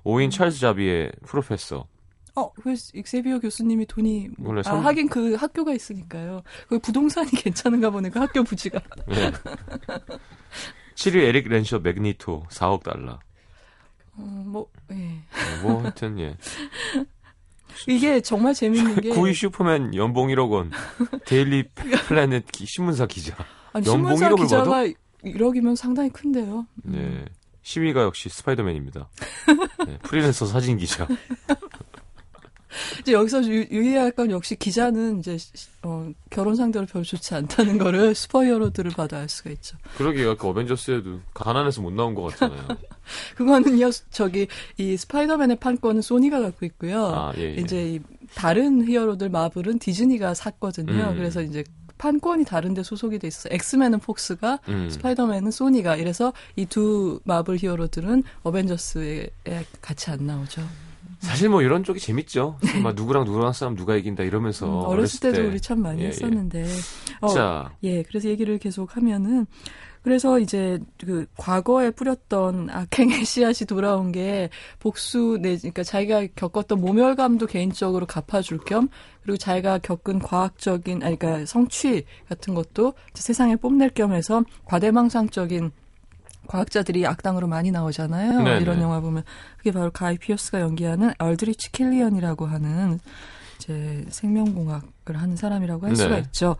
5위 0.06 0.30
찰스 0.32 0.60
자비에 0.60 1.12
professor. 1.26 1.88
어, 2.36 2.52
그 2.54 2.74
익세비어 2.94 3.40
교수님이 3.40 3.86
돈이 3.88 4.30
뭐- 4.38 4.50
원래 4.50 4.60
아, 4.62 4.64
삼- 4.64 4.86
하긴 4.86 5.10
그 5.10 5.36
학교가 5.36 5.74
있으니까요. 5.74 6.42
그 6.70 6.80
부동산이 6.80 7.30
괜찮은가 7.32 7.90
보네. 7.90 8.10
그 8.10 8.20
학교 8.20 8.44
부지가. 8.44 8.80
예. 9.12 9.32
7위 10.96 11.18
에릭 11.18 11.48
렌셔 11.50 11.80
매그니토 11.80 12.46
4억 12.50 12.84
달러. 12.84 13.20
어, 14.14 14.22
뭐 14.46 14.68
예. 14.92 14.96
예, 14.98 15.62
뭐 15.62 15.82
하여튼 15.82 16.20
예. 16.20 16.38
이게 17.88 18.22
정말 18.22 18.54
재밌는 18.54 18.96
게 19.02 19.10
9위 19.10 19.34
슈퍼맨 19.34 19.96
연봉 19.96 20.28
1억 20.28 20.52
원. 20.52 20.72
데일리 21.26 21.68
플래닛 22.08 22.46
기- 22.52 22.66
신문사 22.66 23.08
기자. 23.08 23.36
아니, 23.74 23.86
연봉 23.88 24.16
신문사 24.18 24.30
1억을 24.30 24.42
기자가 24.42 24.84
1억이면 25.24 25.76
상당히 25.76 26.10
큰데요. 26.10 26.66
음. 26.86 26.92
네. 26.92 27.26
10위가 27.64 28.02
역시 28.04 28.28
스파이더맨입니다. 28.30 29.08
네, 29.86 29.98
프리랜서 30.04 30.46
사진 30.48 30.78
기자. 30.78 31.08
이제 33.02 33.14
여기서 33.14 33.44
유, 33.46 33.66
유의할 33.72 34.12
건 34.12 34.32
역시 34.32 34.56
기자는 34.56 35.20
이제 35.20 35.38
어, 35.84 36.10
결혼 36.30 36.56
상대로 36.56 36.86
별로 36.86 37.04
좋지 37.04 37.34
않다는 37.36 37.78
거를 37.78 38.14
슈퍼히어로들을 38.16 38.92
봐도 38.92 39.18
알 39.18 39.30
수가 39.30 39.50
있죠. 39.52 39.78
그러게 39.98 40.26
아까 40.26 40.48
어벤져스에도 40.48 41.20
가난해서 41.34 41.82
못 41.82 41.92
나온 41.94 42.16
것 42.16 42.24
같잖아요. 42.24 42.68
그거는요, 43.36 43.90
저기 44.10 44.48
이 44.78 44.98
스파이더맨의 44.98 45.58
판권은 45.58 46.02
소니가 46.02 46.40
갖고 46.42 46.66
있고요. 46.66 47.06
아, 47.08 47.34
예, 47.38 47.56
예. 47.56 47.62
이제 47.62 47.94
이 47.96 48.00
다른 48.36 48.88
히어로들 48.88 49.30
마블은 49.30 49.80
디즈니가 49.80 50.34
샀거든요. 50.34 51.10
음. 51.12 51.16
그래서 51.16 51.42
이제 51.42 51.64
판권이 51.98 52.46
다른데 52.46 52.82
소속이 52.82 53.20
돼 53.20 53.28
있어. 53.28 53.50
요 53.50 53.54
엑스맨은 53.54 54.00
폭스가, 54.00 54.60
음. 54.70 54.90
스파이더맨은 54.90 55.52
소니가. 55.52 55.98
이래서 55.98 56.34
이 56.56 56.66
두 56.66 57.20
마블 57.26 57.58
히어로들은 57.58 58.24
어벤져스에 58.44 59.30
같이 59.82 60.10
안 60.10 60.26
나오죠. 60.26 60.62
사실 61.22 61.50
뭐 61.50 61.62
이런 61.62 61.84
쪽이 61.84 62.00
재밌죠. 62.00 62.58
막 62.82 62.96
누구랑 62.96 63.26
누구랑 63.26 63.54
싸움 63.54 63.76
누가 63.76 63.96
이긴다 63.96 64.24
이러면서 64.24 64.66
음, 64.66 64.86
어렸을 64.88 65.20
때도 65.20 65.42
때. 65.44 65.48
우리 65.48 65.62
참 65.62 65.82
많이 65.82 66.02
예, 66.02 66.06
예. 66.06 66.08
했었는데. 66.10 66.66
어, 67.22 67.28
자, 67.30 67.72
예, 67.84 68.02
그래서 68.04 68.28
얘기를 68.28 68.58
계속 68.58 68.98
하면은, 68.98 69.46
그래서 70.02 70.40
이제 70.40 70.80
그 71.00 71.28
과거에 71.38 71.92
뿌렸던 71.92 72.72
악행의 72.72 73.24
씨앗이 73.26 73.68
돌아온 73.68 74.12
게 74.12 74.50
복수 74.80 75.38
내, 75.40 75.58
그러니까 75.58 75.84
자기가 75.84 76.28
겪었던 76.36 76.82
모멸감도 76.82 77.46
개인적으로 77.46 78.08
갚아줄 78.08 78.60
겸, 78.66 78.90
그리고 79.22 79.38
자기가 79.38 79.78
겪은 79.78 80.20
과학적인, 80.20 81.04
아니, 81.04 81.20
그러니까 81.20 81.46
성취 81.46 82.04
같은 82.30 82.56
것도 82.56 82.94
세상에 83.14 83.56
뽐낼 83.56 83.92
겸 83.92 84.14
해서 84.14 84.44
과대망상적인 84.66 85.72
과학자들이 86.52 87.08
악당으로 87.08 87.48
많이 87.48 87.72
나오잖아요. 87.72 88.44
네네. 88.44 88.60
이런 88.60 88.82
영화 88.82 89.00
보면. 89.00 89.24
그게 89.58 89.72
바로 89.72 89.90
가이 89.90 90.18
피어스가 90.18 90.60
연기하는 90.60 91.14
얼드리치 91.18 91.72
킬리언이라고 91.72 92.46
하는 92.46 93.00
이제 93.72 94.06
생명공학을 94.10 95.16
하는 95.16 95.36
사람이라고 95.36 95.86
할 95.86 95.94
네. 95.94 95.96
수가 95.96 96.18
있죠. 96.20 96.58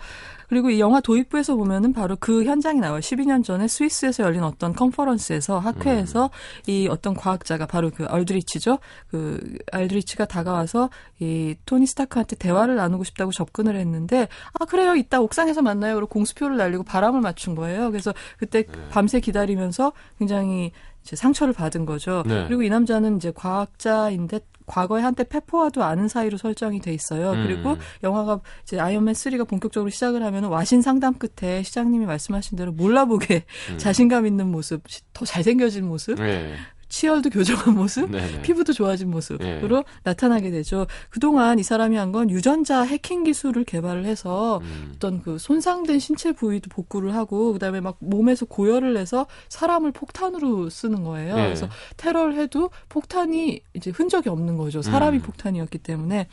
그리고 0.48 0.70
이 0.70 0.80
영화 0.80 1.00
도입부에서 1.00 1.56
보면은 1.56 1.94
바로 1.94 2.18
그 2.20 2.44
현장이 2.44 2.80
나와요. 2.80 3.00
12년 3.00 3.44
전에 3.44 3.68
스위스에서 3.68 4.24
열린 4.24 4.44
어떤 4.44 4.74
컨퍼런스에서 4.74 5.60
학회에서 5.60 6.30
이 6.68 6.88
어떤 6.90 7.14
과학자가 7.14 7.66
바로 7.68 7.90
그 7.90 8.06
알드리치죠. 8.06 8.80
그 9.10 9.58
알드리치가 9.72 10.26
다가와서 10.26 10.90
이 11.20 11.56
토니 11.66 11.86
스타크한테 11.88 12.36
대화를 12.36 12.76
나누고 12.76 13.04
싶다고 13.06 13.32
접근을 13.32 13.78
했는데 13.78 14.28
아 14.60 14.66
그래요 14.66 14.96
이따 14.96 15.22
옥상에서 15.22 15.62
만나요. 15.62 15.96
그리고 15.96 16.08
공수표를 16.08 16.58
날리고 16.58 16.84
바람을 16.84 17.22
맞춘 17.22 17.56
거예요. 17.56 17.92
그래서 17.92 18.14
그때 18.38 18.66
밤새 18.90 19.20
기다리면서 19.20 19.94
굉장히 20.20 20.72
이제 21.04 21.16
상처를 21.16 21.54
받은 21.54 21.86
거죠. 21.86 22.24
네. 22.26 22.46
그리고 22.48 22.64
이 22.64 22.70
남자는 22.70 23.18
이제 23.18 23.32
과학자인데 23.34 24.40
과거에 24.66 25.02
한때 25.02 25.24
페퍼와도 25.24 25.84
아는 25.84 26.08
사이로 26.08 26.38
설정이 26.38 26.80
돼 26.80 26.94
있어요. 26.94 27.32
음. 27.32 27.44
그리고 27.46 27.78
영화가 28.04 28.40
이제 28.64 28.80
아이언맨 28.80 29.14
3가 29.14 29.48
본격적으로 29.48 29.90
시작을 29.90 30.24
하면 30.24 30.46
와신 30.46 30.82
상담 30.82 31.16
끝에 31.16 31.64
시장님이 31.64 32.06
말씀하신 32.06 32.58
대로 32.58 32.72
몰라보게 32.72 33.44
음. 33.72 33.78
자신감 33.78 34.26
있는 34.26 34.50
모습, 34.50 34.84
더 35.14 35.26
잘생겨진 35.26 35.86
모습, 35.86 36.16
네. 36.16 36.56
치열도 36.92 37.30
교정한 37.32 37.74
모습, 37.74 38.12
네. 38.12 38.42
피부도 38.42 38.74
좋아진 38.74 39.10
모습으로 39.10 39.86
나타나게 40.04 40.52
되죠. 40.52 40.86
그동안 41.10 41.58
이 41.58 41.64
사람이 41.64 41.96
한 41.98 42.12
건 42.12 42.30
유전자 42.30 42.82
해킹 42.82 43.24
기술을 43.24 43.64
개발을 43.64 44.04
해서 44.04 44.60
음. 44.64 44.92
어떤 44.96 45.22
그 45.22 45.38
손상된 45.38 45.98
신체 46.00 46.34
부위도 46.34 46.70
복구를 46.70 47.16
하고 47.16 47.54
그다음에 47.54 47.80
막 47.80 47.96
몸에서 48.00 48.46
고열을 48.46 48.94
내서 48.96 49.28
사람을 49.48 49.94
폭탄으로 49.94 50.70
쓰는 50.70 51.06
거예요. 51.06 51.36
네. 51.38 51.44
그래서 51.46 51.70
테러를 51.96 52.36
해도 52.36 52.70
폭탄이 52.90 53.62
이제 53.74 53.92
흔적이 53.92 54.28
없는 54.28 54.58
거죠. 54.58 54.82
사람이 54.82 55.20
음. 55.20 55.22
폭탄이었기 55.22 55.78
때문에 55.78 56.28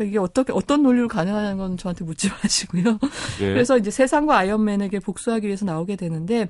이게 0.00 0.18
어떻게 0.18 0.52
어떤 0.52 0.82
논리로 0.82 1.08
가능하냐는 1.08 1.56
건 1.56 1.76
저한테 1.76 2.04
묻지 2.04 2.28
마시고요. 2.42 2.98
예. 3.40 3.52
그래서 3.52 3.78
이제 3.78 3.90
세상과 3.90 4.36
아이언맨에게 4.38 4.98
복수하기 4.98 5.46
위해서 5.46 5.64
나오게 5.64 5.96
되는데 5.96 6.48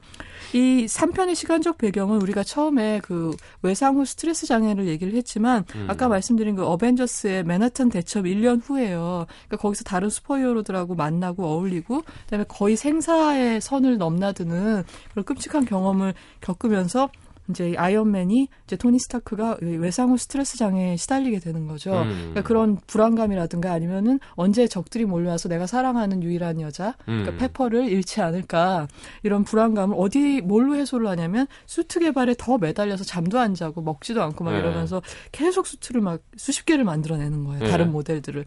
이 0.55 0.87
3편의 0.87 1.35
시간적 1.35 1.79
배경은 1.79 2.23
우리가 2.23 2.43
처음에 2.43 3.01
그 3.03 3.37
외상 3.63 3.97
후 3.97 4.05
스트레스 4.05 4.47
장애를 4.47 4.87
얘기를 4.87 5.15
했지만 5.15 5.65
음. 5.75 5.87
아까 5.89 6.09
말씀드린 6.09 6.55
그 6.55 6.65
어벤져스의 6.65 7.45
맨하탄 7.45 7.91
대첩 7.91 8.25
1년 8.25 8.61
후예요. 8.65 9.27
그러니까 9.47 9.57
거기서 9.59 9.85
다른 9.85 10.09
슈퍼히어로들하고 10.09 10.95
만나고 10.95 11.45
어울리고 11.45 12.03
그다음에 12.25 12.45
거의 12.49 12.77
생사의 12.77 13.61
선을 13.61 13.99
넘나드는 13.99 14.85
그런 15.11 15.25
끔찍한 15.25 15.67
경험을 15.67 16.15
겪으면서 16.41 17.11
이제 17.51 17.71
이 17.71 17.77
아이언맨이 17.77 18.49
이제 18.65 18.77
토니 18.77 18.99
스타크가 18.99 19.59
이 19.63 19.77
외상 19.77 20.11
후 20.11 20.17
스트레스 20.17 20.57
장애에 20.57 20.97
시달리게 20.97 21.41
되는 21.41 21.67
거죠. 21.67 21.93
음. 22.03 22.15
그러니까 22.15 22.43
그런 22.43 22.79
불안감이라든가 22.87 23.73
아니면은 23.73 24.19
언제 24.31 24.67
적들이 24.67 25.05
몰려와서 25.05 25.49
내가 25.49 25.67
사랑하는 25.67 26.23
유일한 26.23 26.61
여자, 26.61 26.95
그러니까 27.05 27.33
음. 27.33 27.37
페퍼를 27.39 27.89
잃지 27.89 28.21
않을까 28.23 28.89
이런 29.23 29.45
불안감을 29.45 29.97
어디 29.99 30.41
뭘로 30.41 30.77
해소를 30.77 31.07
하냐면 31.09 31.47
수트 31.67 32.01
개발에 32.01 32.35
더 32.39 32.59
매달려서 32.59 33.05
잠도 33.05 33.39
안 33.39 33.55
자고 33.55 33.83
먹지도 33.83 34.23
않고 34.23 34.45
막 34.45 34.53
네. 34.53 34.61
이러면서 34.61 35.03
계속 35.33 35.67
수트를 35.67 36.01
막 36.01 36.21
수십 36.37 36.65
개를 36.65 36.85
만들어내는 36.85 37.45
거예요. 37.45 37.65
네. 37.65 37.71
다른 37.71 37.93
모델들을. 37.93 38.45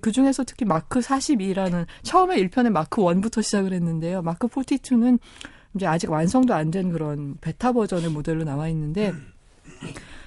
그 0.00 0.12
중에서 0.12 0.44
특히 0.44 0.64
마크 0.64 1.00
42라는 1.00 1.86
처음에 2.02 2.36
1편에 2.36 2.70
마크 2.70 3.02
1부터 3.02 3.42
시작을 3.42 3.72
했는데요. 3.72 4.22
마크 4.22 4.48
42는 4.48 5.18
이제 5.74 5.86
아직 5.86 6.10
완성도 6.10 6.54
안 6.54 6.70
된 6.70 6.90
그런 6.92 7.36
베타 7.40 7.72
버전의 7.72 8.10
모델로 8.10 8.44
나와 8.44 8.68
있는데 8.68 9.12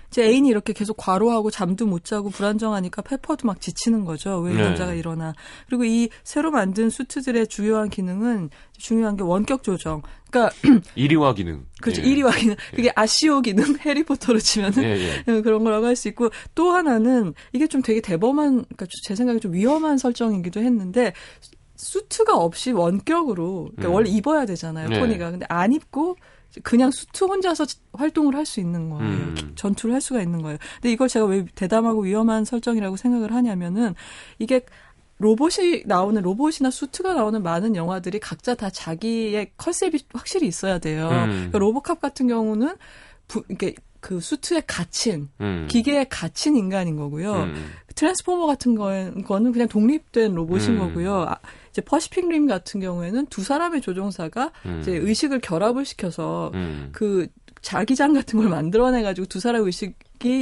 제 0.10 0.24
애인이 0.26 0.48
이렇게 0.48 0.74
계속 0.74 0.96
과로하고 0.98 1.50
잠도 1.50 1.88
못 1.88 2.06
자고 2.06 2.30
불안정하니까 2.30 3.02
페퍼도 3.02 3.48
막 3.48 3.60
지치는 3.60 4.06
거죠. 4.06 4.38
왜이 4.42 4.56
네. 4.56 4.62
남자가 4.62 4.94
일어나. 4.94 5.34
그리고 5.68 5.86
이 5.86 6.10
새로 6.24 6.52
만든 6.52 6.92
수트들의 6.92 7.48
중요한 7.48 7.90
기능은 7.90 8.52
중요한 8.78 9.18
게 9.18 9.24
원격 9.24 9.64
조정. 9.64 10.04
그러니까 10.30 10.54
1위화 10.96 11.36
기능. 11.36 11.66
그렇죠. 11.82 12.04
예. 12.04 12.06
1위와 12.06 12.38
기능. 12.38 12.56
그게 12.76 12.92
아시오 12.96 13.42
기능 13.42 13.76
해리포터로 13.84 14.38
치면은 14.38 14.84
예, 14.84 14.90
예. 15.00 15.24
예, 15.28 15.42
그런 15.42 15.64
거라고 15.64 15.88
할 15.88 15.96
수 15.96 16.08
있고 16.10 16.30
또 16.54 16.72
하나는 16.74 17.34
이게 17.52 17.66
좀 17.66 17.82
되게 17.82 18.00
대범한 18.00 18.66
그러니까 18.66 18.86
제 19.08 19.16
생각에 19.16 19.40
좀 19.40 19.54
위험한 19.54 19.98
설정이기도 19.98 20.60
했는데 20.60 21.14
수트가 21.84 22.36
없이 22.36 22.72
원격으로 22.72 23.70
그러니까 23.76 23.88
음. 23.90 23.94
원래 23.94 24.10
입어야 24.10 24.46
되잖아요 24.46 24.90
네. 24.90 25.00
토니가 25.00 25.32
근데 25.32 25.46
안 25.50 25.72
입고 25.74 26.16
그냥 26.62 26.92
수트 26.92 27.24
혼자서 27.24 27.66
활동을 27.94 28.36
할 28.36 28.46
수 28.46 28.60
있는 28.60 28.90
거예요. 28.90 29.10
음. 29.10 29.54
전투를 29.56 29.94
할 29.94 30.02
수가 30.02 30.22
있는 30.22 30.42
거예요. 30.42 30.58
근데 30.76 30.92
이걸 30.92 31.08
제가 31.08 31.26
왜 31.26 31.46
대담하고 31.56 32.02
위험한 32.02 32.46
설정이라고 32.46 32.98
생각을 32.98 33.34
하냐면은 33.34 33.96
이게 34.38 34.66
로봇이 35.18 35.84
나오는 35.86 36.22
로봇이나 36.22 36.70
수트가 36.70 37.14
나오는 37.14 37.42
많은 37.42 37.76
영화들이 37.76 38.20
각자 38.20 38.56
다 38.56 38.70
자기의 38.70 39.52
컨셉이 39.58 40.00
확실히 40.14 40.48
있어야 40.48 40.80
돼요. 40.80 41.08
음. 41.10 41.30
그러니까 41.30 41.60
로보캅 41.60 42.02
같은 42.02 42.28
경우는 42.28 42.76
부, 43.28 43.44
이게 43.50 43.74
그 44.04 44.20
수트에 44.20 44.62
갇힌 44.68 45.30
음. 45.40 45.66
기계에 45.70 46.04
갇힌 46.10 46.58
인간인 46.58 46.98
거고요. 46.98 47.34
음. 47.44 47.72
트랜스포머 47.96 48.46
같은 48.46 48.76
거는 48.76 49.24
거는 49.24 49.54
그냥 49.54 49.70
독립된 49.70 50.36
로봇인 50.36 50.74
음. 50.74 50.80
거고요. 50.80 51.22
아, 51.22 51.38
이제 51.70 51.82
퍼시픽 51.82 52.28
림 52.28 52.46
같은 52.46 52.82
경우에는 52.82 53.28
두 53.28 53.44
사람의 53.44 53.80
조종사가 53.80 54.52
음. 54.66 54.80
이제 54.82 54.92
의식을 54.92 55.40
결합을 55.40 55.86
시켜서 55.86 56.52
음. 56.54 56.90
그 56.92 57.28
자기장 57.62 58.12
같은 58.14 58.40
걸 58.40 58.50
만들어내 58.50 59.04
가지고 59.04 59.26
두 59.26 59.40
사람 59.40 59.64
의식이 59.64 59.96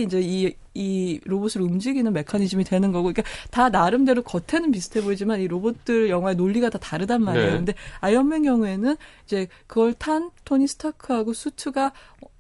이제 0.04 0.19
이, 0.19 0.56
이 0.74 1.19
로봇을 1.26 1.62
움직이는 1.62 2.12
메커니즘이 2.13 2.63
되는 2.63 2.91
거고, 2.91 3.13
그러니까 3.13 3.24
다 3.52 3.69
나름대로 3.69 4.24
겉에는 4.24 4.71
비슷해 4.71 5.04
보이지만 5.04 5.39
이 5.39 5.47
로봇들 5.47 6.10
영화의 6.10 6.36
논리가 6.36 6.71
다 6.71 6.80
다르단 6.80 7.24
말이에요. 7.24 7.52
네. 7.52 7.58
근데 7.58 7.74
아이언맨 8.00 8.41
경우에는 8.41 8.95
이제 9.26 9.47
그걸 9.67 9.93
탄 9.93 10.32
토니 10.45 10.67
스타크하고 10.67 11.34
수트가 11.34 11.93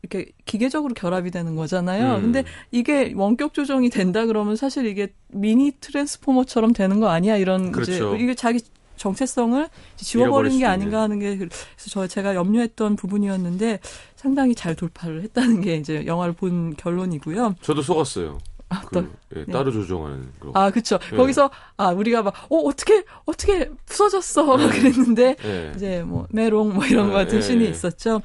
이렇게 0.03 0.31
기계적으로 0.45 0.93
결합이 0.93 1.31
되는 1.31 1.55
거잖아요. 1.55 2.15
음. 2.15 2.21
근데 2.21 2.43
이게 2.71 3.13
원격 3.15 3.53
조정이 3.53 3.89
된다 3.89 4.25
그러면 4.25 4.55
사실 4.55 4.85
이게 4.87 5.13
미니 5.29 5.71
트랜스포머처럼 5.79 6.73
되는 6.73 6.99
거 6.99 7.09
아니야? 7.09 7.37
이런 7.37 7.71
그렇죠. 7.71 8.15
이제 8.15 8.23
이게 8.23 8.35
자기 8.35 8.59
정체성을 8.97 9.67
잃어버릴 10.13 10.51
게수 10.51 10.67
아닌가 10.67 11.01
하는 11.01 11.19
게 11.19 11.37
그래서 11.37 11.53
저 11.89 12.07
제가 12.07 12.35
염려했던 12.35 12.95
부분이었는데 12.95 13.79
상당히 14.15 14.53
잘 14.55 14.75
돌파를 14.75 15.23
했다는 15.23 15.61
게 15.61 15.75
이제 15.75 16.05
영화를 16.05 16.33
본 16.33 16.75
결론이고요. 16.75 17.55
저도 17.61 17.81
속았어요. 17.81 18.37
아, 18.69 18.79
그, 18.85 18.93
또- 18.93 19.07
예, 19.35 19.43
네. 19.43 19.51
따로 19.51 19.69
조종하는 19.69 20.29
거. 20.39 20.51
아, 20.53 20.71
그쵸. 20.71 20.97
예. 21.11 21.17
거기서, 21.17 21.49
아, 21.75 21.89
우리가 21.89 22.23
막, 22.23 22.33
어, 22.49 22.55
어떻게, 22.59 23.03
어떻게 23.25 23.69
부서졌어. 23.85 24.45
막 24.45 24.57
네. 24.59 24.69
그랬는데, 24.69 25.35
예. 25.43 25.73
이제 25.75 26.03
뭐, 26.03 26.25
메롱 26.29 26.75
뭐 26.75 26.85
이런 26.85 27.07
거 27.07 27.13
같은 27.15 27.39
예, 27.39 27.41
씬이 27.41 27.65
예. 27.65 27.69
있었죠. 27.69 28.21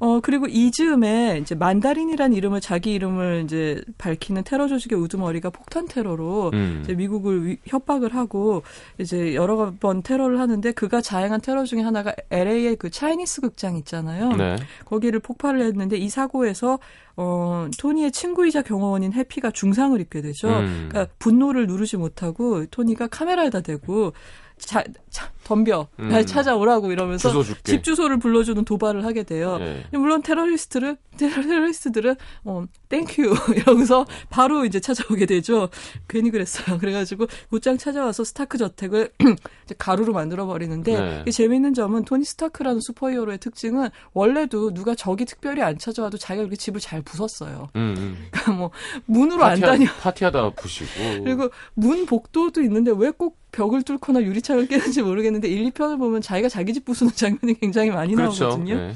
어, 0.00 0.20
그리고 0.20 0.46
이즈음에 0.46 1.38
이제 1.42 1.56
만다린이라는 1.56 2.36
이름을, 2.36 2.60
자기 2.60 2.92
이름을 2.92 3.42
이제 3.44 3.82
밝히는 3.98 4.44
테러 4.44 4.68
조직의 4.68 4.96
우두머리가 4.98 5.50
폭탄 5.50 5.88
테러로 5.88 6.50
음. 6.54 6.80
이제 6.84 6.94
미국을 6.94 7.46
위- 7.46 7.56
협박을 7.66 8.14
하고 8.14 8.62
이제 8.98 9.34
여러 9.34 9.72
번 9.80 10.02
테러를 10.02 10.38
하는데 10.38 10.70
그가 10.72 11.00
자행한 11.00 11.40
테러 11.40 11.64
중에 11.64 11.80
하나가 11.82 12.14
LA의 12.30 12.76
그 12.76 12.90
차이니스 12.90 13.40
극장 13.40 13.76
있잖아요. 13.76 14.32
네. 14.36 14.56
거기를 14.84 15.18
폭발을 15.18 15.62
했는데 15.62 15.96
이 15.96 16.08
사고에서 16.08 16.78
어 17.16 17.66
토니의 17.80 18.12
친구이자 18.12 18.62
경호원인 18.62 19.12
해피가 19.12 19.50
중상을 19.50 20.00
입게 20.00 20.20
되죠. 20.22 20.48
음. 20.48 20.86
그러니까 20.88 21.12
분노를 21.18 21.66
누르지 21.66 21.96
못하고 21.96 22.64
토니가 22.66 23.08
카메라에다 23.08 23.62
대고 23.62 24.12
자, 24.58 24.84
자 25.10 25.30
덤벼 25.48 25.88
음. 26.00 26.08
날 26.10 26.26
찾아오라고 26.26 26.92
이러면서 26.92 27.30
주소. 27.30 27.54
집 27.64 27.82
주소를 27.82 28.18
불러주는 28.18 28.62
도발을 28.66 29.06
하게 29.06 29.22
돼요. 29.22 29.56
예. 29.62 29.82
물론 29.96 30.20
테러리스트를 30.20 30.98
테러리스트들은 31.16 32.16
어 32.44 32.64
thank 32.90 33.10
you 33.10 33.22
이러고서 33.56 34.04
바로 34.28 34.66
이제 34.66 34.78
찾아오게 34.78 35.24
되죠. 35.24 35.70
괜히 36.06 36.30
그랬어요. 36.30 36.76
그래가지고 36.78 37.28
곧장 37.48 37.78
찾아와서 37.78 38.24
스타크 38.24 38.58
저택을 38.58 39.10
가루로 39.78 40.12
만들어 40.12 40.44
버리는데 40.46 41.00
네. 41.00 41.18
이게 41.22 41.30
재밌는 41.30 41.72
점은 41.72 42.04
토니 42.04 42.24
스타크라는 42.26 42.80
슈퍼히어로의 42.80 43.38
특징은 43.38 43.88
원래도 44.12 44.74
누가 44.74 44.94
적이 44.94 45.24
특별히 45.24 45.62
안 45.62 45.78
찾아와도 45.78 46.18
자기가 46.18 46.42
그렇게 46.44 46.56
집을 46.56 46.78
잘 46.80 47.00
부쉈어요. 47.00 47.70
음, 47.74 47.94
음. 47.96 48.26
그러니까 48.30 48.52
뭐 48.52 48.70
문으로 49.06 49.42
안 49.44 49.58
다녀. 49.60 49.86
파티하, 49.86 49.94
파티하다 50.02 50.50
부시고. 50.50 51.24
그리고 51.24 51.48
문 51.72 52.04
복도도 52.04 52.60
있는데 52.60 52.92
왜 52.94 53.10
꼭 53.18 53.38
벽을 53.50 53.82
뚫거나 53.82 54.20
유리창을 54.22 54.66
깨는지 54.68 55.00
모르겠는데 55.00 55.37
1, 55.46 55.70
2편을 55.70 55.98
보면 55.98 56.20
자기가 56.20 56.48
자기 56.48 56.72
집 56.72 56.84
부수는 56.84 57.12
장면이 57.14 57.60
굉장히 57.60 57.90
많이 57.90 58.14
그렇죠. 58.14 58.48
나오거든요. 58.48 58.74
예. 58.74 58.94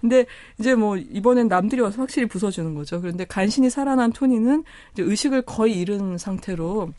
근데 0.00 0.24
이제 0.58 0.74
뭐 0.74 0.96
이번엔 0.96 1.48
남들이 1.48 1.80
와서 1.80 2.00
확실히 2.00 2.26
부숴주는 2.28 2.74
거죠. 2.74 3.00
그런데 3.00 3.24
간신히 3.24 3.68
살아난 3.68 4.12
토니는 4.12 4.64
이제 4.92 5.02
의식을 5.02 5.42
거의 5.42 5.78
잃은 5.78 6.16
상태로 6.16 6.92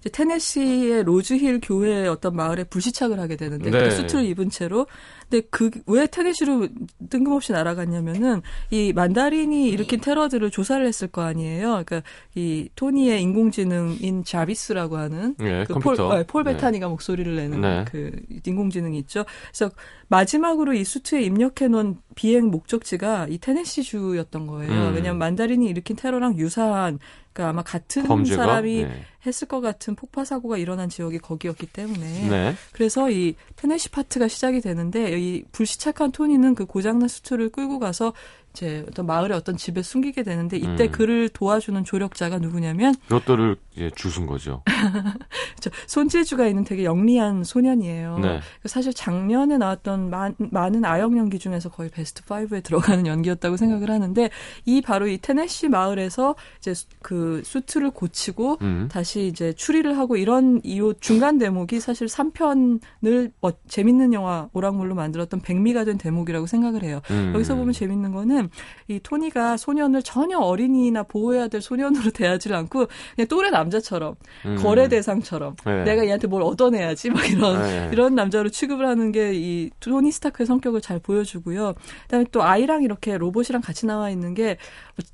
이제 0.00 0.10
테네시의 0.10 1.04
로즈힐 1.04 1.60
교회의 1.62 2.08
어떤 2.08 2.34
마을에 2.34 2.64
불시착을 2.64 3.20
하게 3.20 3.36
되는데 3.36 3.70
네. 3.70 3.78
그때 3.78 3.90
수트를 3.90 4.24
입은 4.26 4.50
채로 4.50 4.86
근데 5.32 5.40
그 5.50 5.70
왜 5.86 6.06
테네시로 6.06 6.68
뜬금없이 7.08 7.52
날아갔냐면은 7.52 8.42
이 8.70 8.92
만다린이 8.92 9.68
일으킨 9.70 10.00
테러들을 10.00 10.50
조사를 10.50 10.86
했을 10.86 11.08
거 11.08 11.22
아니에요. 11.22 11.82
그러니까 11.84 12.02
이 12.34 12.68
토니의 12.76 13.22
인공지능인 13.22 14.24
자비스라고 14.24 14.98
하는 14.98 15.34
예, 15.40 15.64
그 15.66 15.78
폴. 15.78 15.98
어, 16.00 16.24
폴 16.26 16.44
네. 16.44 16.52
베타니가 16.52 16.88
목소리를 16.88 17.34
내는 17.34 17.60
네. 17.62 17.84
그 17.90 18.12
인공지능이 18.44 18.98
있죠. 19.00 19.24
그래서 19.50 19.72
마지막으로 20.08 20.74
이 20.74 20.84
수트에 20.84 21.22
입력해 21.22 21.68
놓은 21.68 21.96
비행 22.14 22.50
목적지가 22.50 23.28
이 23.30 23.38
테네시주였던 23.38 24.46
거예요. 24.46 24.72
음. 24.72 24.94
왜냐하면 24.94 25.18
만다린이 25.18 25.66
일으킨 25.66 25.96
테러랑 25.96 26.38
유사한 26.38 26.98
그러니까 27.32 27.48
아마 27.50 27.62
같은 27.62 28.02
범죄가 28.04 28.44
사람이 28.44 28.84
네. 28.84 29.04
했을 29.24 29.48
것 29.48 29.60
같은 29.60 29.94
폭파 29.94 30.24
사고가 30.24 30.58
일어난 30.58 30.88
지역이 30.90 31.18
거기였기 31.18 31.66
때문에 31.66 32.28
네. 32.28 32.54
그래서 32.72 33.10
이 33.10 33.34
테네시 33.56 33.90
파트가 33.90 34.28
시작이 34.28 34.60
되는데 34.60 35.12
이 35.22 35.44
불시착한 35.52 36.10
토니는 36.10 36.54
그 36.54 36.66
고장난 36.66 37.08
수트를 37.08 37.50
끌고 37.50 37.78
가서 37.78 38.12
이제 38.54 38.84
어떤 38.88 39.06
마을의 39.06 39.36
어떤 39.36 39.56
집에 39.56 39.82
숨기게 39.82 40.22
되는데 40.22 40.58
이때 40.58 40.84
음. 40.84 40.92
그를 40.92 41.28
도와주는 41.30 41.84
조력자가 41.84 42.38
누구냐면 42.38 42.94
로또를 43.08 43.56
이제 43.74 43.90
주순 43.96 44.26
거죠. 44.26 44.62
저 45.60 45.70
손재주가 45.86 46.46
있는 46.46 46.64
되게 46.64 46.84
영리한 46.84 47.44
소년이에요. 47.44 48.18
네. 48.18 48.40
사실 48.66 48.92
작년에 48.92 49.56
나왔던 49.58 50.10
많, 50.10 50.34
많은 50.38 50.84
아역 50.84 51.16
연기 51.16 51.38
중에서 51.38 51.70
거의 51.70 51.88
베스트 51.88 52.22
5에 52.24 52.62
들어가는 52.62 53.06
연기였다고 53.06 53.56
생각을 53.56 53.90
하는데 53.90 54.28
이 54.66 54.80
바로 54.82 55.06
이 55.08 55.16
테네시 55.18 55.68
마을에서 55.68 56.34
이제 56.58 56.74
수- 56.74 56.86
그 57.00 57.40
수트를 57.44 57.90
고치고 57.90 58.58
음. 58.60 58.88
다시 58.90 59.26
이제 59.28 59.52
추리를 59.54 59.96
하고 59.96 60.16
이런 60.16 60.60
이후 60.64 60.92
중간 61.00 61.38
대목이 61.38 61.80
사실 61.80 62.06
3편을 62.06 63.32
뭐 63.40 63.52
재밌는 63.68 64.12
영화 64.12 64.48
오락물로 64.52 64.94
만들었던 64.94 65.40
백미가 65.40 65.84
된 65.84 65.96
대목이라고 65.96 66.46
생각을 66.46 66.82
해요. 66.82 67.00
음. 67.10 67.32
여기서 67.34 67.54
보면 67.54 67.72
재밌는 67.72 68.12
거는 68.12 68.41
이 68.88 69.00
토니가 69.02 69.56
소년을 69.56 70.02
전혀 70.02 70.38
어린이나 70.38 71.02
보호해야 71.02 71.48
될 71.48 71.60
소년으로 71.62 72.10
대하지 72.14 72.52
않고 72.52 72.86
그냥 73.16 73.28
또래 73.28 73.50
남자처럼 73.50 74.14
음. 74.46 74.56
거래 74.56 74.88
대상처럼 74.88 75.56
네. 75.64 75.84
내가 75.84 76.04
얘한테 76.06 76.26
뭘 76.26 76.42
얻어내야지 76.42 77.10
막 77.10 77.28
이런 77.30 77.60
네. 77.62 77.88
이런 77.92 78.14
남자로 78.14 78.48
취급을 78.50 78.86
하는 78.86 79.12
게 79.12 79.32
이 79.32 79.70
토니 79.80 80.12
스타크의 80.12 80.46
성격을 80.46 80.80
잘 80.80 80.98
보여주고요. 80.98 81.74
그다음에 82.02 82.26
또 82.32 82.42
아이랑 82.42 82.82
이렇게 82.82 83.16
로봇이랑 83.16 83.62
같이 83.62 83.86
나와 83.86 84.10
있는 84.10 84.34
게 84.34 84.56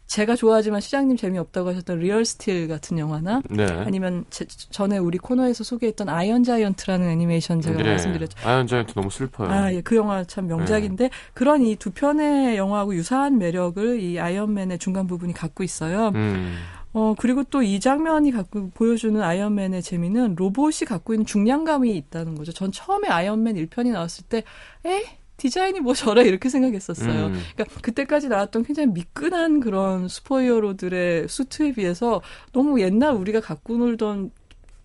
제가 0.06 0.34
좋아하지만 0.36 0.80
시장님 0.80 1.16
재미없다고 1.16 1.68
하셨던 1.70 1.98
리얼 2.00 2.24
스틸 2.24 2.66
같은 2.68 2.98
영화나 2.98 3.40
네. 3.48 3.64
아니면 3.66 4.24
제- 4.30 4.46
전에 4.46 4.98
우리 4.98 5.18
코너에서 5.18 5.62
소개했던 5.64 6.08
아이언 6.08 6.42
자이언트라는 6.44 7.08
애니메이션 7.10 7.60
제가 7.60 7.76
네. 7.82 7.90
말씀드렸죠. 7.90 8.36
아이언 8.48 8.66
자이언트 8.66 8.94
너무 8.94 9.10
슬퍼요. 9.10 9.48
아, 9.50 9.72
예, 9.72 9.80
그 9.82 9.94
영화 9.96 10.24
참 10.24 10.46
명작인데 10.46 11.04
네. 11.04 11.10
그런 11.34 11.62
이 11.62 11.76
두 11.76 11.90
편의 11.92 12.56
영화하고 12.56 12.94
유사 12.94 13.17
한 13.22 13.38
매력을 13.38 14.00
이 14.00 14.18
아이언맨의 14.18 14.78
중간 14.78 15.06
부분이 15.06 15.32
갖고 15.34 15.62
있어요. 15.64 16.12
음. 16.14 16.56
어, 16.94 17.14
그리고 17.18 17.44
또 17.44 17.62
이 17.62 17.80
장면이 17.80 18.30
갖고 18.32 18.70
보여주는 18.70 19.20
아이언맨의 19.20 19.82
재미는 19.82 20.34
로봇이 20.36 20.86
갖고 20.86 21.12
있는 21.12 21.26
중량감이 21.26 21.94
있다는 21.96 22.34
거죠. 22.34 22.52
전 22.52 22.72
처음에 22.72 23.08
아이언맨 23.08 23.56
1편이 23.56 23.92
나왔을 23.92 24.24
때, 24.28 24.42
에? 24.86 25.02
디자인이 25.36 25.78
뭐 25.80 25.94
저래? 25.94 26.24
이렇게 26.24 26.48
생각했었어요. 26.48 27.26
음. 27.26 27.40
그러니까 27.54 27.80
그때까지 27.80 28.28
나왔던 28.28 28.64
굉장히 28.64 28.88
미끈한 28.88 29.60
그런 29.60 30.08
슈퍼히어로들의 30.08 31.28
수트에 31.28 31.72
비해서 31.72 32.20
너무 32.52 32.80
옛날 32.80 33.14
우리가 33.14 33.40
갖고 33.40 33.76
놀던 33.76 34.32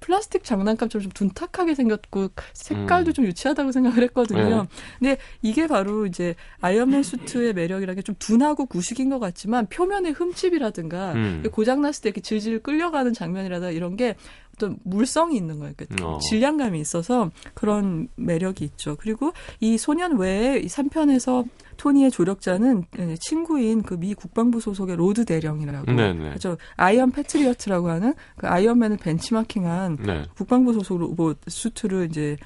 플라스틱 0.04 0.44
장난감처럼 0.44 1.04
좀 1.04 1.12
둔탁하게 1.12 1.76
생겼고 1.76 2.30
색깔도 2.54 3.12
음. 3.12 3.14
좀 3.14 3.26
유치하다고 3.26 3.72
생각을 3.72 4.04
했거든요. 4.04 4.64
네. 4.64 4.68
근데 5.00 5.18
이게 5.42 5.68
바로 5.68 6.06
이제 6.06 6.36
아이언맨 6.62 7.04
수트의 7.04 7.54
매력이라는 7.54 7.96
게 7.96 8.04
좀 8.04 8.16
둔하고 8.20 8.66
구식인 8.66 9.10
것 9.10 9.20
같지만 9.20 9.68
표면의 9.68 10.12
흠집이라든가 10.12 11.14
음. 11.14 11.44
고장났을 11.52 12.04
때 12.04 12.10
이렇게 12.10 12.22
질질 12.22 12.62
끌려가는 12.62 13.14
장면이라든가 13.14 13.72
이런 13.72 13.96
게 13.96 14.16
어떤 14.56 14.78
물성이 14.84 15.36
있는 15.38 15.60
거예요. 15.60 15.74
그러니까 15.76 16.08
어. 16.08 16.20
질량감이 16.20 16.80
있어서 16.80 17.32
그런 17.54 18.08
매력이 18.16 18.64
있죠. 18.66 18.96
그리고 19.00 19.34
이 19.60 19.78
소년 19.78 20.18
외에 20.18 20.60
이 20.60 20.68
3편에서 20.68 21.48
토니의 21.78 22.12
조력자는 22.12 22.84
예, 23.00 23.16
친구인 23.20 23.82
그 23.82 23.98
미 23.98 24.14
국방부 24.14 24.60
소속의 24.60 24.96
로드 24.98 25.26
대령이라고. 25.26 25.92
네네. 25.92 26.30
그렇죠. 26.30 26.58
아이언 26.76 27.12
패트리어트라고 27.12 27.90
하는 27.90 28.14
그 28.36 28.48
아이언맨을 28.48 28.98
벤치마킹한 28.98 29.98
네. 30.06 30.26
국방부 30.36 30.74
소속 30.74 31.00
로봇 31.00 31.40
수트를 31.48 32.08
이제 32.10 32.38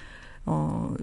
어, 0.45 0.93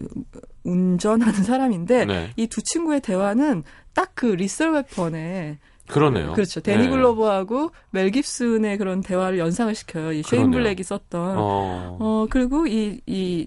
운전하는 0.62 1.42
사람인데 1.44 2.04
네. 2.06 2.30
이 2.37 2.45
두 2.45 2.62
친구의 2.62 3.00
대화는 3.00 3.64
딱 3.92 4.12
그 4.14 4.26
리썰 4.26 4.72
웨폰의 4.72 5.59
그러네요. 5.88 6.33
그렇죠. 6.33 6.61
대니 6.61 6.85
네. 6.85 6.90
글로버하고 6.90 7.70
멜 7.90 8.11
깁슨의 8.11 8.79
그런 8.79 9.01
대화를 9.03 9.38
연상을 9.38 9.75
시켜요. 9.75 10.12
이 10.12 10.23
쉐인 10.23 10.51
그러네요. 10.51 10.62
블랙이 10.62 10.83
썼던. 10.83 11.37
어. 11.38 11.97
어, 12.01 12.27
그리고 12.31 12.66
이, 12.66 13.01
이, 13.07 13.47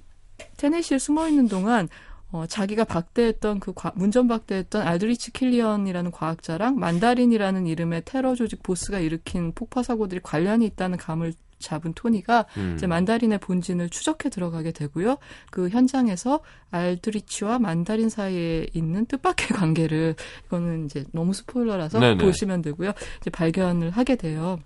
테네시에 0.57 0.99
숨어 0.99 1.27
있는 1.29 1.47
동안, 1.47 1.89
어, 2.31 2.45
자기가 2.47 2.83
박대했던 2.83 3.59
그 3.59 3.73
과- 3.73 3.93
문전 3.95 4.27
박대했던 4.27 4.81
알드리치 4.85 5.31
킬리언이라는 5.31 6.11
과학자랑 6.11 6.77
만다린이라는 6.77 7.65
이름의 7.67 8.03
테러 8.05 8.35
조직 8.35 8.61
보스가 8.63 8.99
일으킨 8.99 9.53
폭파 9.53 9.81
사고들이 9.81 10.19
관련이 10.21 10.65
있다는 10.67 10.97
감을 10.97 11.33
잡은 11.59 11.93
토니가 11.93 12.45
음. 12.57 12.73
이제 12.75 12.87
만다린의 12.87 13.39
본진을 13.39 13.89
추적해 13.89 14.29
들어가게 14.29 14.71
되고요. 14.71 15.17
그 15.51 15.69
현장에서 15.69 16.39
알드리치와 16.71 17.59
만다린 17.59 18.09
사이에 18.09 18.67
있는 18.73 19.05
뜻밖의 19.05 19.47
관계를 19.57 20.15
이거는 20.45 20.85
이제 20.85 21.03
너무 21.11 21.33
스포일러라서 21.33 21.99
네네. 21.99 22.23
보시면 22.23 22.61
되고요. 22.61 22.91
이제 23.21 23.29
발견을 23.29 23.91
하게 23.91 24.15
돼요. 24.15 24.59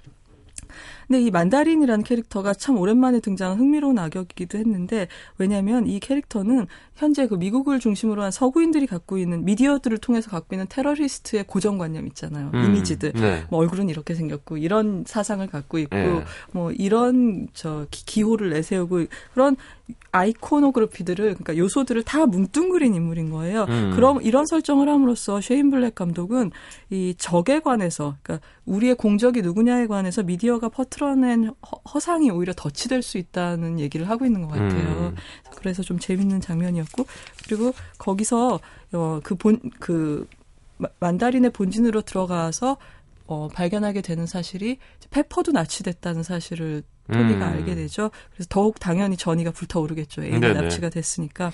근데 1.11 1.25
이 1.25 1.29
만다린이라는 1.29 2.05
캐릭터가 2.05 2.53
참 2.53 2.77
오랜만에 2.77 3.19
등장한 3.19 3.59
흥미로운 3.59 3.99
악역이기도 3.99 4.57
했는데 4.57 5.09
왜냐하면 5.37 5.85
이 5.85 5.99
캐릭터는 5.99 6.67
현재 6.95 7.27
그 7.27 7.35
미국을 7.35 7.79
중심으로 7.79 8.23
한 8.23 8.31
서구인들이 8.31 8.87
갖고 8.87 9.17
있는 9.17 9.43
미디어들을 9.43 9.97
통해서 9.97 10.29
갖고 10.31 10.55
있는 10.55 10.67
테러리스트의 10.69 11.43
고정관념 11.47 12.07
있잖아요. 12.07 12.51
음. 12.53 12.63
이미지들. 12.63 13.11
네. 13.11 13.43
뭐 13.49 13.59
얼굴은 13.59 13.89
이렇게 13.89 14.15
생겼고 14.15 14.55
이런 14.55 15.03
사상을 15.05 15.45
갖고 15.47 15.79
있고 15.79 15.97
예. 15.97 16.23
뭐 16.53 16.71
이런 16.71 17.49
저 17.53 17.87
기- 17.91 18.05
기호를 18.05 18.51
내세우고 18.51 19.03
그런 19.33 19.57
iconography들을 20.13 21.25
그러니까 21.25 21.57
요소들을 21.57 22.03
다 22.03 22.25
뭉뚱그린 22.25 22.93
인물인 22.95 23.31
거예요. 23.31 23.65
음. 23.67 23.91
그럼 23.95 24.21
이런 24.21 24.45
설정을 24.45 24.87
함으로써 24.87 25.41
쉐인 25.41 25.71
블랙 25.71 25.95
감독은 25.95 26.51
이 26.89 27.15
적에 27.17 27.59
관해서 27.59 28.15
그러니까 28.23 28.45
우리의 28.65 28.95
공적이 28.95 29.41
누구냐에 29.41 29.87
관해서 29.87 30.23
미디어가 30.23 30.69
퍼트린 30.69 30.99
허, 31.05 31.81
허상이 31.93 32.29
오히려 32.31 32.53
덫이 32.53 32.89
될 32.89 33.08
수 33.08 33.17
있다는 33.17 33.79
얘기를 33.79 34.09
하고 34.09 34.25
있는 34.25 34.41
것 34.41 34.49
같아요. 34.49 35.07
음. 35.07 35.15
그래서 35.55 35.83
좀 35.83 35.99
재밌는 35.99 36.41
장면이었고 36.41 37.05
그리고 37.45 37.73
거기서 37.97 38.59
어, 38.93 39.19
그 39.23 39.55
본, 39.55 39.96
그 39.96 40.27
만다린의 40.99 41.51
본진으로 41.51 42.01
들어가서 42.01 42.77
어, 43.27 43.47
발견하게 43.53 44.01
되는 44.01 44.25
사실이 44.25 44.77
페퍼도 45.09 45.51
납치됐다는 45.51 46.23
사실을 46.23 46.83
토니가 47.11 47.47
음. 47.47 47.53
알게 47.53 47.75
되죠. 47.75 48.11
그래서 48.33 48.47
더욱 48.49 48.79
당연히 48.79 49.17
전의가 49.17 49.51
불타오르겠죠. 49.51 50.21
네네. 50.21 50.53
납치가 50.53 50.89
됐으니까. 50.89 51.51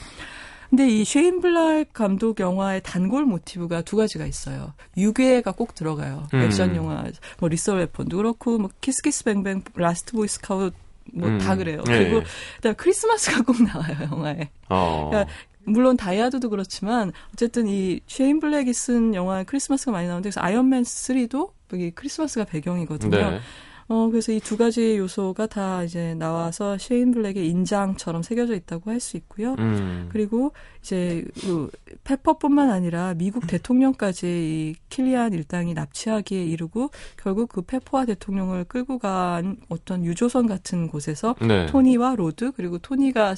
근데 0.69 0.87
이 0.89 1.05
쉐인 1.05 1.39
블랙 1.39 1.93
감독 1.93 2.39
영화의 2.39 2.81
단골 2.83 3.25
모티브가 3.25 3.83
두 3.83 3.95
가지가 3.95 4.25
있어요. 4.25 4.73
유괴가 4.97 5.51
꼭 5.51 5.75
들어가요. 5.75 6.27
음. 6.33 6.41
액션 6.41 6.75
영화, 6.75 7.05
뭐 7.39 7.49
리썰 7.49 7.77
웨폰도 7.77 8.17
그렇고, 8.17 8.57
뭐 8.57 8.69
키스키스 8.81 9.23
뱅뱅, 9.23 9.63
라스트 9.75 10.13
보이 10.13 10.27
스카웃 10.27 10.73
뭐 11.13 11.40
다 11.40 11.53
음. 11.53 11.57
그래요. 11.57 11.83
예. 11.89 11.99
그리고 11.99 12.21
그다음에 12.57 12.75
크리스마스가 12.75 13.43
꼭 13.43 13.61
나와요 13.63 13.95
영화에. 14.11 14.49
어. 14.69 15.09
그러니까 15.09 15.33
물론 15.63 15.97
다이하드도 15.97 16.49
그렇지만 16.49 17.11
어쨌든 17.33 17.67
이 17.67 17.99
쉐인 18.07 18.39
블랙이 18.39 18.73
쓴 18.73 19.13
영화에 19.13 19.43
크리스마스가 19.43 19.91
많이 19.91 20.07
나오는데 20.07 20.29
그래서 20.29 20.41
아이언맨 20.41 20.83
3도 20.83 21.51
여기 21.73 21.91
크리스마스가 21.91 22.45
배경이거든요. 22.45 23.31
네. 23.31 23.39
어 23.89 24.09
그래서 24.09 24.31
이 24.33 24.39
두 24.41 24.57
가지 24.57 24.97
요소가 24.97 25.47
다 25.47 25.83
이제 25.83 26.13
나와서 26.15 26.77
쉐인 26.77 27.11
블랙의 27.11 27.47
인장처럼 27.49 28.21
새겨져 28.21 28.53
있다고 28.55 28.91
할 28.91 28.99
수 28.99 29.15
있고요. 29.17 29.55
음. 29.59 30.09
그리고 30.11 30.51
이제 30.81 31.23
그 31.41 31.69
페퍼뿐만 32.03 32.69
아니라 32.69 33.13
미국 33.13 33.47
대통령까지 33.47 34.27
이 34.27 34.75
킬리안 34.89 35.33
일당이 35.33 35.73
납치하기에 35.73 36.43
이르고 36.45 36.89
결국 37.15 37.49
그 37.49 37.61
페퍼와 37.61 38.05
대통령을 38.05 38.65
끌고 38.65 38.97
간 38.99 39.57
어떤 39.69 40.03
유조선 40.03 40.47
같은 40.47 40.87
곳에서 40.87 41.35
네. 41.41 41.65
토니와 41.67 42.15
로디 42.15 42.51
그리고 42.53 42.79
토니가 42.79 43.35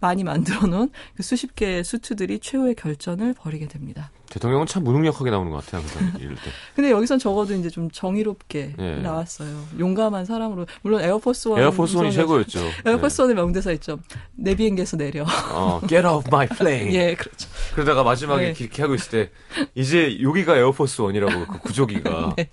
많이 0.00 0.24
만들어 0.24 0.66
놓은 0.66 0.90
그 1.14 1.22
수십 1.22 1.54
개의 1.54 1.84
수트들이 1.84 2.40
최후의 2.40 2.74
결전을 2.74 3.34
벌이게 3.34 3.68
됩니다. 3.68 4.10
대통령은 4.32 4.66
참 4.66 4.82
무능력하게 4.82 5.30
나오는 5.30 5.52
것 5.52 5.62
같아요. 5.62 5.82
항상 5.82 6.12
이럴 6.18 6.34
때. 6.36 6.50
근데 6.74 6.90
여기선 6.90 7.18
적어도 7.18 7.52
이제 7.52 7.68
좀 7.68 7.90
정의롭게 7.90 8.74
예. 8.78 8.96
나왔어요. 8.96 9.62
용감한 9.78 10.24
사람으로. 10.24 10.66
물론 10.80 11.02
에어포스 11.02 11.48
원. 11.48 11.60
에어포스 11.60 11.98
원이 11.98 12.12
최고였죠. 12.12 12.60
에어포스 12.86 13.20
원의 13.20 13.36
명대사 13.36 13.72
있죠. 13.72 13.98
내 14.34 14.54
비행기에서 14.54 14.96
내려. 14.96 15.24
네. 15.24 15.30
어, 15.52 15.80
get 15.86 16.06
off 16.06 16.26
my 16.28 16.48
plane. 16.48 16.94
예, 16.96 17.14
그렇죠. 17.14 17.46
그러다가 17.74 18.02
마지막에 18.02 18.52
네. 18.52 18.54
이렇게 18.58 18.80
하고 18.80 18.94
있을 18.94 19.10
때 19.10 19.30
이제 19.74 20.18
여기가 20.22 20.56
에어포스 20.56 21.02
원이라고 21.02 21.46
그 21.46 21.58
구조기가. 21.58 22.34
네. 22.38 22.48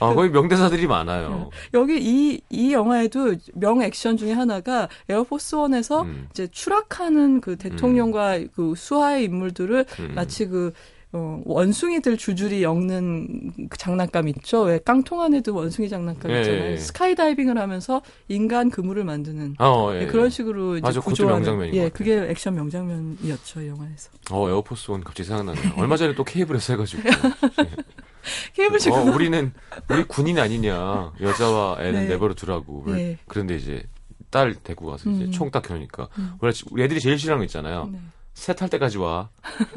아, 0.00 0.12
거기 0.12 0.28
명대사들이 0.28 0.86
많아요. 0.86 1.48
여기 1.72 1.96
이, 1.98 2.42
이 2.50 2.72
영화에도 2.74 3.34
명 3.54 3.80
액션 3.80 4.18
중에 4.18 4.32
하나가 4.32 4.90
에어포스 5.08 5.54
원에서 5.54 6.02
음. 6.02 6.28
이제 6.32 6.48
추락하는 6.48 7.40
그 7.40 7.56
대통령과 7.56 8.40
그 8.54 8.74
수하의 8.76 9.24
인물들을 9.24 9.86
음. 10.00 10.12
마치 10.14 10.46
그 10.46 10.65
어, 11.12 11.40
원숭이들 11.44 12.16
줄줄이 12.16 12.62
엮는 12.62 13.68
그 13.70 13.78
장난감 13.78 14.28
있죠? 14.28 14.62
왜 14.62 14.80
깡통 14.84 15.20
안에도 15.20 15.54
원숭이 15.54 15.88
장난감 15.88 16.30
예, 16.30 16.40
있잖아요. 16.40 16.72
예. 16.72 16.76
스카이다이빙을 16.76 17.58
하면서 17.58 18.02
인간 18.28 18.70
그물을 18.70 19.02
만드는 19.04 19.56
어, 19.58 19.90
예. 19.94 20.00
네, 20.00 20.06
그런 20.06 20.30
식으로 20.30 20.76
이제 20.78 21.00
구조하는 21.00 21.74
예. 21.74 21.88
그게 21.88 22.26
액션 22.28 22.54
명장면이었죠, 22.54 23.62
이 23.62 23.68
영화에서. 23.68 24.10
어, 24.30 24.48
에어포스 24.48 24.90
원 24.90 25.02
갑자기 25.02 25.28
생각나네요. 25.28 25.74
얼마 25.76 25.96
전에 25.96 26.14
또 26.14 26.24
케이블에서 26.24 26.74
해가지고. 26.74 27.02
케이블 28.54 28.78
어, 28.90 29.14
우리는, 29.14 29.52
우리 29.88 30.04
군인 30.04 30.38
아니냐. 30.38 31.12
여자와 31.20 31.78
애는 31.80 31.92
네. 32.02 32.08
내버려 32.08 32.34
두라고. 32.34 32.84
예. 32.88 33.18
그런데 33.26 33.56
이제 33.56 33.82
딸 34.30 34.54
데리고 34.54 34.86
가서 34.86 35.08
이제 35.10 35.24
음. 35.24 35.30
총딱 35.30 35.62
켜니까. 35.62 36.08
음. 36.18 36.32
우리, 36.40 36.52
우리 36.70 36.82
애들이 36.82 37.00
제일 37.00 37.18
싫어하는 37.18 37.40
거 37.40 37.44
있잖아요. 37.44 37.88
네. 37.92 37.98
셋 38.36 38.60
할 38.60 38.68
때까지 38.68 38.98
와. 38.98 39.30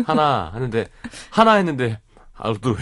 하나 0.05 0.51
하는데, 0.53 0.87
하나 1.31 1.53
했는데, 1.53 1.99
아또 2.35 2.71
왜. 2.71 2.77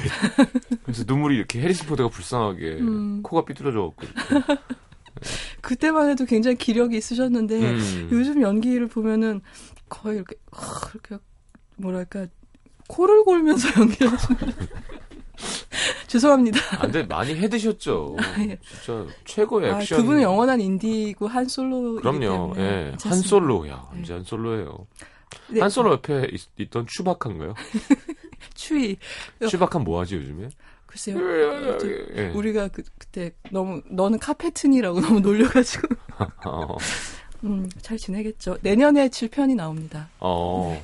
그래서 0.84 1.04
눈물이 1.08 1.36
이렇게 1.36 1.62
해리슨 1.62 1.86
포드가 1.88 2.10
불쌍하게 2.10 2.78
음. 2.80 3.22
코가 3.24 3.46
삐뚤어져갖고. 3.46 3.96
그때만 5.62 6.10
해도 6.10 6.26
굉장히 6.26 6.58
기력이 6.58 6.96
있으셨는데 6.98 7.60
음. 7.60 8.10
요즘 8.12 8.42
연기를 8.42 8.88
보면은 8.88 9.42
거의 9.90 10.18
이렇게 10.18 10.36
하, 10.52 10.92
이렇게 10.94 11.18
뭐랄까 11.76 12.28
코를 12.88 13.24
골면서 13.24 13.68
연기를 13.82 14.10
하시는 14.14 14.40
죄송합니다. 16.08 16.60
아, 16.78 16.82
근데 16.82 17.04
많이 17.04 17.36
해드셨죠. 17.36 18.16
예. 18.40 18.60
진짜 18.62 19.06
최고의 19.26 19.72
아, 19.72 19.80
액션. 19.82 20.00
그분은 20.00 20.22
영원한 20.22 20.62
인디고 20.62 21.28
한 21.28 21.46
솔로 21.48 21.96
그럼요. 21.96 22.54
예. 22.58 22.94
한 23.04 23.18
솔로. 23.20 23.68
야, 23.68 23.88
이제 24.02 24.14
한 24.14 24.24
솔로예요. 24.24 24.88
네. 25.50 25.62
한 25.62 25.70
솔로 25.70 25.92
옆에 25.94 26.30
있, 26.58 26.70
던 26.70 26.86
추박한가요? 26.88 27.54
추위 28.54 28.98
추박한 29.48 29.84
뭐 29.84 30.00
하지 30.00 30.16
요즘에? 30.16 30.50
글쎄요. 30.86 31.18
예. 32.16 32.30
우리가 32.30 32.70
그, 32.70 32.84
그때 32.98 33.32
너무 33.52 33.82
너는 33.90 34.20
카페튼이라고 34.20 35.00
너무 35.02 35.20
놀려가지고 35.20 35.88
어, 36.46 36.78
음, 37.44 37.70
잘 37.82 37.98
지내겠죠. 37.98 38.58
내년에 38.62 39.10
7편이 39.10 39.56
나옵니다. 39.56 40.10
어, 40.20 40.82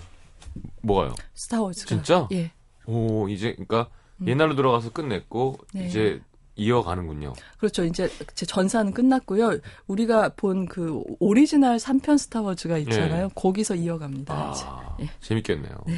뭐가요? 0.81 1.15
스타워즈가. 1.33 1.87
진짜? 1.87 2.27
예. 2.31 2.51
오, 2.85 3.27
이제, 3.29 3.53
그니까, 3.55 3.89
음. 4.21 4.27
옛날로 4.27 4.55
돌아가서 4.55 4.91
끝냈고, 4.91 5.57
네. 5.73 5.87
이제 5.87 6.21
이어가는군요. 6.55 7.33
그렇죠. 7.57 7.83
이제 7.83 8.09
제 8.35 8.45
전사는 8.45 8.93
끝났고요. 8.93 9.59
우리가 9.87 10.29
본 10.35 10.65
그 10.65 11.03
오리지널 11.19 11.77
3편 11.77 12.17
스타워즈가 12.17 12.77
있잖아요. 12.79 13.29
거기서 13.35 13.75
이어갑니다. 13.75 14.33
아, 14.33 14.97
예. 15.01 15.09
재밌겠네요. 15.19 15.75
네. 15.87 15.95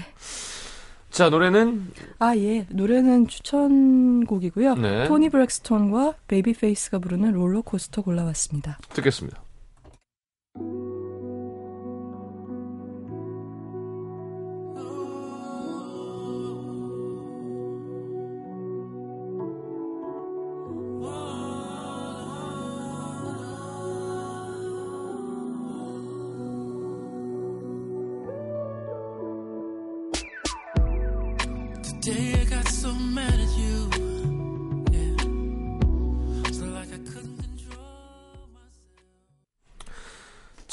자, 1.12 1.30
노래는, 1.30 1.92
아, 2.20 2.36
예. 2.36 2.66
노래는 2.70 3.28
추천곡이고요. 3.28 4.76
네. 4.76 5.08
토니 5.08 5.30
브렉스톤과 5.30 6.16
베이비 6.28 6.54
페이스가 6.54 7.00
부르는 7.00 7.32
롤러코스터 7.32 8.02
골라왔습니다. 8.02 8.80
듣겠습니다. 8.90 9.42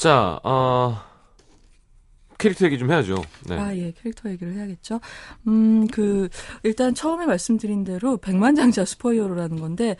자, 0.03 0.37
어, 0.43 0.97
캐릭터 2.43 2.65
얘기 2.65 2.77
좀 2.77 2.91
해야죠. 2.91 3.15
네. 3.47 3.57
아, 3.57 3.73
예, 3.75 3.93
캐릭터 4.01 4.29
얘기를 4.29 4.53
해야겠죠. 4.53 4.99
음, 5.47 5.87
그, 5.87 6.27
일단 6.63 6.93
처음에 6.93 7.25
말씀드린 7.25 7.85
대로 7.85 8.17
백만장자 8.17 8.83
슈퍼히어로라는 8.83 9.59
건데, 9.61 9.95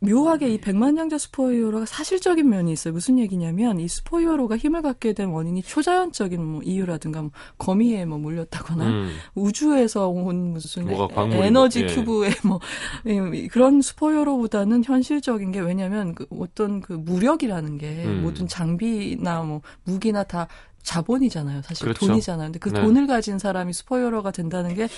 묘하게 0.00 0.50
이 0.50 0.58
백만장자 0.60 1.16
슈퍼히어로가 1.16 1.86
사실적인 1.86 2.50
면이 2.50 2.70
있어요. 2.70 2.92
무슨 2.92 3.18
얘기냐면, 3.18 3.80
이 3.80 3.88
슈퍼히어로가 3.88 4.58
힘을 4.58 4.82
갖게 4.82 5.14
된 5.14 5.30
원인이 5.30 5.62
초자연적인 5.62 6.44
뭐 6.44 6.60
이유라든가, 6.62 7.22
뭐 7.22 7.30
거미에 7.56 8.04
뭐 8.04 8.18
물렸다거나, 8.18 8.86
음. 8.86 9.16
우주에서 9.34 10.08
온 10.08 10.52
무슨 10.52 10.90
에- 10.90 11.46
에너지 11.46 11.80
뭐, 11.82 11.88
예. 11.90 11.94
큐브에 11.94 12.28
뭐 12.44 12.60
이- 13.06 13.48
그런 13.48 13.80
슈퍼히어로보다는 13.80 14.84
현실적인 14.84 15.50
게 15.50 15.60
왜냐하면 15.60 16.14
그 16.14 16.26
어떤 16.38 16.82
그 16.82 16.92
무력이라는 16.92 17.78
게 17.78 18.04
음. 18.04 18.20
모든 18.22 18.46
장비나 18.46 19.42
뭐 19.44 19.62
무기나 19.84 20.24
다 20.24 20.46
자본이잖아요. 20.86 21.62
사실 21.62 21.84
그렇죠. 21.84 22.06
돈이잖아요. 22.06 22.46
근데 22.46 22.58
그 22.58 22.70
네. 22.70 22.80
돈을 22.80 23.06
가진 23.06 23.38
사람이 23.38 23.72
슈퍼히어로가 23.72 24.30
된다는 24.30 24.74
게 24.74 24.88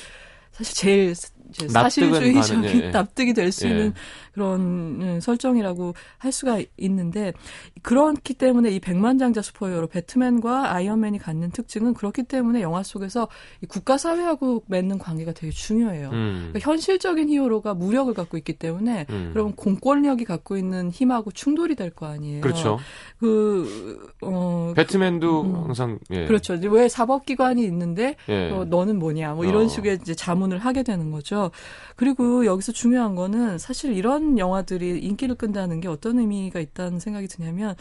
사실 0.59 0.75
제일 0.75 1.15
사실주의적인 1.69 2.63
가는, 2.63 2.83
예. 2.83 2.91
납득이 2.91 3.33
될수 3.33 3.67
예. 3.67 3.71
있는 3.71 3.95
그런 4.33 4.61
음, 4.61 5.21
설정이라고 5.21 5.95
할 6.19 6.31
수가 6.31 6.61
있는데 6.77 7.33
그렇기 7.83 8.35
때문에 8.35 8.71
이 8.71 8.79
백만장자 8.81 9.43
슈퍼히어로 9.43 9.89
배트맨과 9.89 10.75
아이언맨이 10.75 11.19
갖는 11.19 11.51
특징은 11.51 11.95
그렇기 11.95 12.25
때문에 12.25 12.61
영화 12.63 12.83
속에서 12.83 13.29
이 13.63 13.67
국가 13.67 13.99
사회하고 13.99 14.63
맺는 14.67 14.99
관계가 14.99 15.33
되게 15.33 15.51
중요해요. 15.51 16.11
음. 16.11 16.51
그러니까 16.53 16.71
현실적인 16.71 17.31
히어로가 17.31 17.75
무력을 17.75 18.13
갖고 18.15 18.37
있기 18.37 18.53
때문에 18.59 19.07
음. 19.11 19.31
그럼 19.33 19.53
공권력이 19.55 20.25
갖고 20.25 20.57
있는 20.57 20.91
힘하고 20.91 21.31
충돌이 21.33 21.75
될 21.75 21.89
거 21.89 22.07
아니에요. 22.07 22.43
그렇죠. 22.43 22.79
그, 23.19 24.13
어, 24.21 24.75
배트맨도 24.77 25.41
음. 25.41 25.55
항상 25.65 25.99
예. 26.11 26.27
그렇죠. 26.27 26.55
왜 26.71 26.89
사법기관이 26.89 27.65
있는데 27.65 28.15
예. 28.29 28.51
어, 28.51 28.67
너는 28.67 28.99
뭐냐 28.99 29.33
뭐 29.33 29.47
이런 29.47 29.65
어. 29.65 29.69
식의 29.69 29.99
이제 30.03 30.15
자문 30.15 30.48
을 30.53 30.59
하게 30.59 30.83
되는 30.83 31.11
거죠. 31.11 31.51
그리고 31.97 32.47
여기서 32.47 32.73
중요한 32.73 33.15
거는 33.15 33.59
사실 33.59 33.93
이런 33.97 34.39
영화들이 34.39 35.01
인기를 35.01 35.35
끈다는 35.37 35.81
게 35.81 35.89
어떤 35.89 36.19
의미가 36.19 36.61
있다는 36.61 37.01
생각이 37.01 37.29
드냐면 37.29 37.75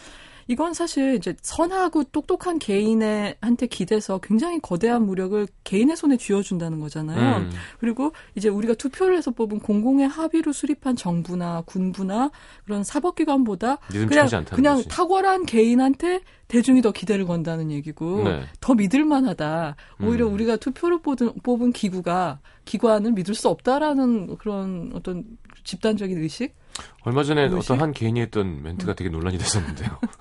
이건 0.48 0.74
사실 0.74 1.16
이제 1.16 1.36
선하고 1.42 2.06
똑똑한 2.06 2.60
개인한테 2.60 3.68
기대서 3.68 4.20
굉장히 4.20 4.60
거대한 4.60 5.06
무력을 5.06 5.48
개인의 5.64 5.98
손에 5.98 6.18
쥐어준다는 6.18 6.80
거잖아요. 6.80 7.40
음. 7.40 7.52
그리고 7.80 8.14
이제 8.36 8.48
우리가 8.50 8.74
투표를 8.76 9.18
해서 9.18 9.32
뽑은 9.32 9.60
공공의 9.60 10.08
합의로 10.08 10.54
수립한 10.54 10.96
정부나 10.96 11.64
군부나 11.66 12.32
그런 12.66 12.84
사법기관보다 12.84 13.78
그냥 14.08 14.28
그냥 14.46 14.78
거지. 14.78 14.88
탁월한 14.88 15.46
개인한테 15.46 16.22
대중이 16.48 16.82
더 16.82 16.92
기대를 16.92 17.26
건다는 17.26 17.72
얘기고 17.72 18.24
네. 18.24 18.44
더 18.62 18.74
믿을만하다. 18.74 19.76
오히려 20.02 20.28
음. 20.28 20.34
우리가 20.34 20.56
투표를 20.56 21.02
뽑은, 21.02 21.34
뽑은 21.44 21.74
기구가 21.74 22.40
기관을 22.64 23.12
믿을 23.12 23.36
수 23.36 23.50
없다라는 23.50 24.38
그런 24.38 24.92
어떤 24.94 25.26
집단적인 25.66 26.18
의식. 26.18 26.56
얼마 27.02 27.24
전에 27.24 27.48
무엇이? 27.48 27.74
어떤 27.74 27.82
한 27.82 27.92
개인이 27.92 28.20
했던 28.22 28.62
멘트가 28.62 28.94
되게 28.94 29.10
논란이 29.10 29.38
됐었는데요. 29.38 30.00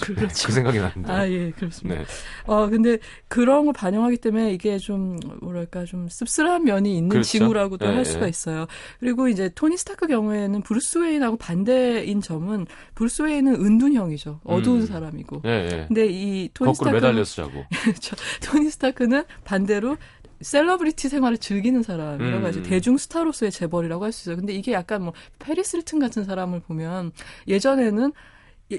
그렇죠. 0.00 0.46
그 0.46 0.52
생각이 0.52 0.78
나는데. 0.78 1.12
아, 1.12 1.28
예, 1.28 1.50
그렇습니다. 1.50 2.00
네. 2.00 2.06
어, 2.46 2.68
근데 2.68 2.98
그런 3.28 3.64
걸 3.64 3.72
반영하기 3.74 4.18
때문에 4.18 4.52
이게 4.52 4.78
좀, 4.78 5.18
뭐랄까, 5.40 5.84
좀 5.84 6.08
씁쓸한 6.08 6.64
면이 6.64 6.94
있는 6.96 7.08
그렇죠. 7.08 7.28
지구라고도 7.28 7.86
예, 7.86 7.90
할 7.94 8.04
수가 8.04 8.26
예. 8.26 8.28
있어요. 8.28 8.66
그리고 9.00 9.28
이제 9.28 9.50
토니 9.54 9.76
스타크 9.76 10.06
경우에는 10.06 10.62
브루스 10.62 10.98
웨인하고 10.98 11.36
반대인 11.36 12.20
점은 12.20 12.66
브루스 12.94 13.22
웨인은 13.22 13.54
은둔형이죠. 13.54 14.40
어두운 14.44 14.80
음. 14.82 14.86
사람이고. 14.86 15.42
예, 15.46 15.68
예. 15.72 15.84
근데 15.88 16.06
이 16.06 16.48
토니 16.54 16.72
거꾸로 16.72 16.74
스타크 16.74 16.94
매달려서 16.96 17.42
자고. 17.44 17.64
토니 18.42 18.70
스타크는 18.70 19.24
반대로 19.44 19.96
셀러브리티 20.42 21.10
생활을 21.10 21.36
즐기는 21.36 21.82
사람이라고 21.82 22.38
음. 22.38 22.44
하죠. 22.46 22.62
대중 22.62 22.96
스타로서의 22.96 23.52
재벌이라고 23.52 24.04
할 24.04 24.10
수 24.12 24.22
있어요. 24.30 24.36
근데 24.36 24.54
이게 24.54 24.72
약간 24.72 25.02
뭐 25.02 25.12
패리스 25.38 25.76
힐튼 25.76 25.98
같은 25.98 26.24
사람을 26.24 26.60
보면 26.60 27.12
예전에는 27.46 28.08
이- 28.08 28.12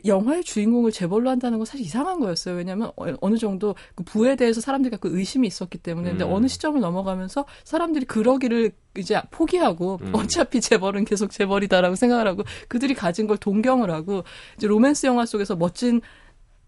영화의 0.06 0.44
주인공을 0.44 0.92
재벌로 0.92 1.30
한다는 1.30 1.58
건 1.58 1.66
사실 1.66 1.86
이상한 1.86 2.20
거였어요. 2.20 2.56
왜냐하면 2.56 2.92
어- 2.96 3.14
어느 3.20 3.38
정도 3.38 3.76
그 3.96 4.04
부에 4.04 4.36
대해서 4.36 4.62
사람들이 4.62 4.92
갖고 4.92 5.10
의심이 5.10 5.48
있었기 5.48 5.78
때문에. 5.80 6.12
근데 6.12 6.24
음. 6.24 6.32
어느 6.34 6.48
시점을 6.48 6.80
넘어가면서 6.80 7.46
사람들이 7.64 8.06
그러기를 8.06 8.72
이제 8.98 9.22
포기하고 9.32 10.00
음. 10.02 10.12
어차피 10.14 10.62
재벌은 10.62 11.06
계속 11.06 11.32
재벌이다라고 11.32 11.96
생각을 11.96 12.28
하고 12.28 12.44
그들이 12.68 12.94
가진 12.94 13.28
걸 13.28 13.38
동경을 13.38 13.92
하고 13.92 14.24
이제 14.58 14.68
로맨스 14.68 15.06
영화 15.08 15.26
속에서 15.26 15.56
멋진 15.56 16.02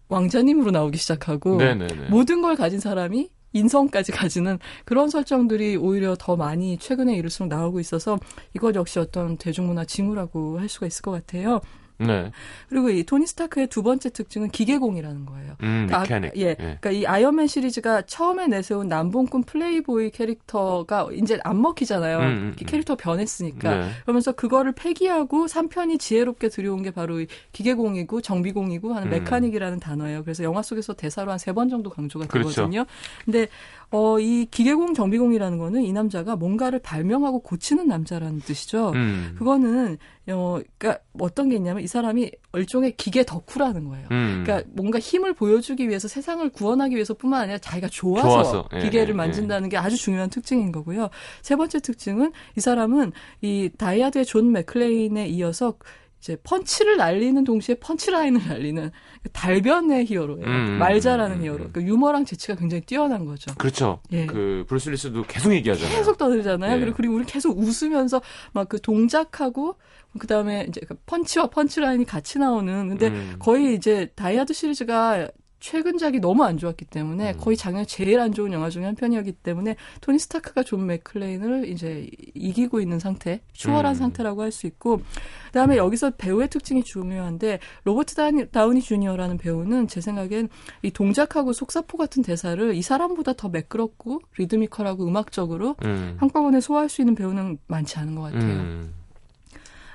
왕자님으로 0.08 0.70
나오기 0.70 0.98
시작하고 0.98 1.56
네네네. 1.56 2.08
모든 2.10 2.42
걸 2.42 2.56
가진 2.56 2.78
사람이 2.80 3.30
인성까지 3.54 4.12
가지는 4.12 4.58
그런 4.84 5.08
설정들이 5.08 5.76
오히려 5.76 6.16
더 6.18 6.36
많이 6.36 6.76
최근에 6.76 7.14
이럴수록 7.16 7.48
나오고 7.48 7.78
있어서 7.80 8.18
이것 8.54 8.74
역시 8.74 8.98
어떤 8.98 9.36
대중문화 9.36 9.84
징후라고 9.84 10.58
할 10.58 10.68
수가 10.68 10.86
있을 10.86 11.02
것 11.02 11.12
같아요. 11.12 11.60
네. 11.98 12.30
그리고 12.68 12.90
이 12.90 13.04
토니 13.04 13.26
스타크의 13.26 13.68
두 13.68 13.82
번째 13.82 14.10
특징은 14.10 14.50
기계공이라는 14.50 15.26
거예요. 15.26 15.52
음, 15.62 15.86
그러니까 15.86 15.96
아- 15.98 16.00
mechanic. 16.02 16.32
예. 16.36 16.54
그러니까 16.54 16.90
이 16.90 17.06
아이언맨 17.06 17.46
시리즈가 17.46 18.02
처음에 18.02 18.48
내세운 18.48 18.88
남봉꾼 18.88 19.44
플레이보이 19.44 20.10
캐릭터가 20.10 21.08
이제 21.12 21.38
안 21.44 21.60
먹히잖아요. 21.62 22.18
음, 22.18 22.22
음, 22.24 22.54
음. 22.58 22.66
캐릭터 22.66 22.96
변했으니까. 22.96 23.76
네. 23.76 23.90
그러면서 24.02 24.32
그거를 24.32 24.72
폐기하고 24.72 25.46
3편이 25.46 26.00
지혜롭게 26.00 26.48
들여온 26.48 26.82
게 26.82 26.90
바로 26.90 27.20
이 27.20 27.26
기계공이고 27.52 28.20
정비공이고 28.22 28.92
하는 28.92 29.08
음. 29.08 29.10
메카닉이라는 29.10 29.78
단어예요. 29.80 30.22
그래서 30.24 30.42
영화 30.42 30.62
속에서 30.62 30.94
대사로 30.94 31.30
한 31.30 31.38
세 31.38 31.52
번 31.54 31.68
정도 31.68 31.90
강조가 31.90 32.26
그렇죠. 32.26 32.48
되거든요. 32.50 32.84
근데 33.24 33.46
어, 33.90 34.18
이 34.18 34.46
기계공 34.50 34.94
정비공이라는 34.94 35.58
거는 35.58 35.82
이 35.82 35.92
남자가 35.92 36.34
뭔가를 36.34 36.80
발명하고 36.80 37.40
고치는 37.40 37.86
남자라는 37.86 38.40
뜻이죠. 38.40 38.90
음. 38.96 39.36
그거는 39.38 39.98
어, 40.30 40.58
그러니까 40.78 41.02
어떤 41.20 41.50
게 41.50 41.56
있냐면 41.56 41.83
이 41.84 41.86
사람이 41.86 42.30
일종의 42.54 42.96
기계 42.96 43.24
덕후라는 43.24 43.88
거예요. 43.88 44.08
음. 44.10 44.42
그러니까 44.44 44.68
뭔가 44.74 44.98
힘을 44.98 45.34
보여주기 45.34 45.88
위해서 45.88 46.08
세상을 46.08 46.48
구원하기 46.50 46.94
위해서뿐만 46.94 47.42
아니라 47.42 47.58
자기가 47.58 47.88
좋아서, 47.88 48.28
좋아서, 48.28 48.68
예, 48.74 48.80
기계를 48.80 49.10
예, 49.10 49.12
만진다는 49.12 49.68
게 49.68 49.76
아주 49.76 49.96
중요한 49.96 50.30
특징인 50.30 50.72
거고요. 50.72 51.10
세 51.42 51.56
번째 51.56 51.80
특징은 51.80 52.32
이 52.56 52.60
사람은 52.60 53.12
이 53.42 53.70
다이하드의 53.76 54.24
존 54.24 54.50
맥클레인에 54.52 55.28
이어서 55.28 55.74
이제 56.20 56.38
펀치를 56.42 56.96
날리는 56.96 57.44
동시에 57.44 57.74
punchline을 57.74 58.48
날리는 58.48 58.90
달변의 59.34 60.06
히어로예요. 60.06 60.46
음, 60.46 60.78
말 60.78 60.98
잘하는 60.98 61.36
음, 61.36 61.40
음, 61.40 61.44
히어로. 61.44 61.64
음. 61.64 61.70
그 61.74 61.82
유머랑 61.82 62.24
재치가 62.24 62.54
굉장히 62.54 62.80
뛰어난 62.80 63.26
거죠. 63.26 63.54
그렇죠. 63.58 64.00
예. 64.10 64.24
그 64.24 64.64
브루스 64.66 64.88
윌리스도 64.88 65.22
계속 65.28 65.52
얘기하잖아요. 65.52 65.94
계속 65.94 66.16
떠들잖아요. 66.16 66.76
예. 66.76 66.80
그리고, 66.80 66.96
그리고 66.96 67.14
우리 67.16 67.26
계속 67.26 67.58
웃으면서 67.58 68.22
막 68.52 68.70
그 68.70 68.80
동작하고 68.80 69.76
그 70.18 70.26
다음에 70.26 70.66
이제 70.68 70.80
그 70.86 70.94
펀치와 71.06 71.48
punchline이 71.48 72.04
같이 72.04 72.38
나오는 72.38 72.88
근데 72.88 73.08
음. 73.08 73.36
거의 73.38 73.74
이제 73.74 74.10
다이하드 74.14 74.52
시리즈가 74.52 75.28
최근작이 75.64 76.20
너무 76.20 76.44
안 76.44 76.58
좋았기 76.58 76.84
때문에 76.84 77.32
음. 77.32 77.38
거의 77.40 77.56
작년 77.56 77.86
제일 77.86 78.20
안 78.20 78.32
좋은 78.32 78.52
영화 78.52 78.68
중에 78.68 78.84
한 78.84 78.94
편이었기 78.94 79.32
때문에 79.32 79.76
토니 80.02 80.18
스타크가 80.18 80.62
존 80.62 80.84
맥클레인을 80.84 81.68
이제 81.70 82.06
이기고 82.34 82.80
있는 82.80 82.98
상태, 82.98 83.40
추월한 83.54 83.94
음. 83.94 83.98
상태라고 83.98 84.42
할 84.42 84.52
수 84.52 84.66
있고 84.66 85.00
그다음에 85.46 85.78
여기서 85.78 86.10
배우의 86.18 86.48
특징이 86.48 86.84
중요한데 86.84 87.60
로버트 87.84 88.14
다니, 88.14 88.50
다우니 88.50 88.82
주니어라는 88.82 89.38
배우는 89.38 89.88
제 89.88 90.02
생각엔 90.02 90.50
이 90.82 90.90
동작하고 90.90 91.54
속사포 91.54 91.96
같은 91.96 92.22
대사를 92.22 92.74
이 92.74 92.82
사람보다 92.82 93.32
더 93.32 93.48
매끄럽고 93.48 94.20
리드미컬하고 94.36 95.08
음악적으로 95.08 95.76
음. 95.84 96.16
한꺼번에 96.20 96.60
소화할 96.60 96.90
수 96.90 97.00
있는 97.00 97.14
배우는 97.14 97.56
많지 97.68 97.98
않은 97.98 98.14
것 98.16 98.22
같아요. 98.32 98.84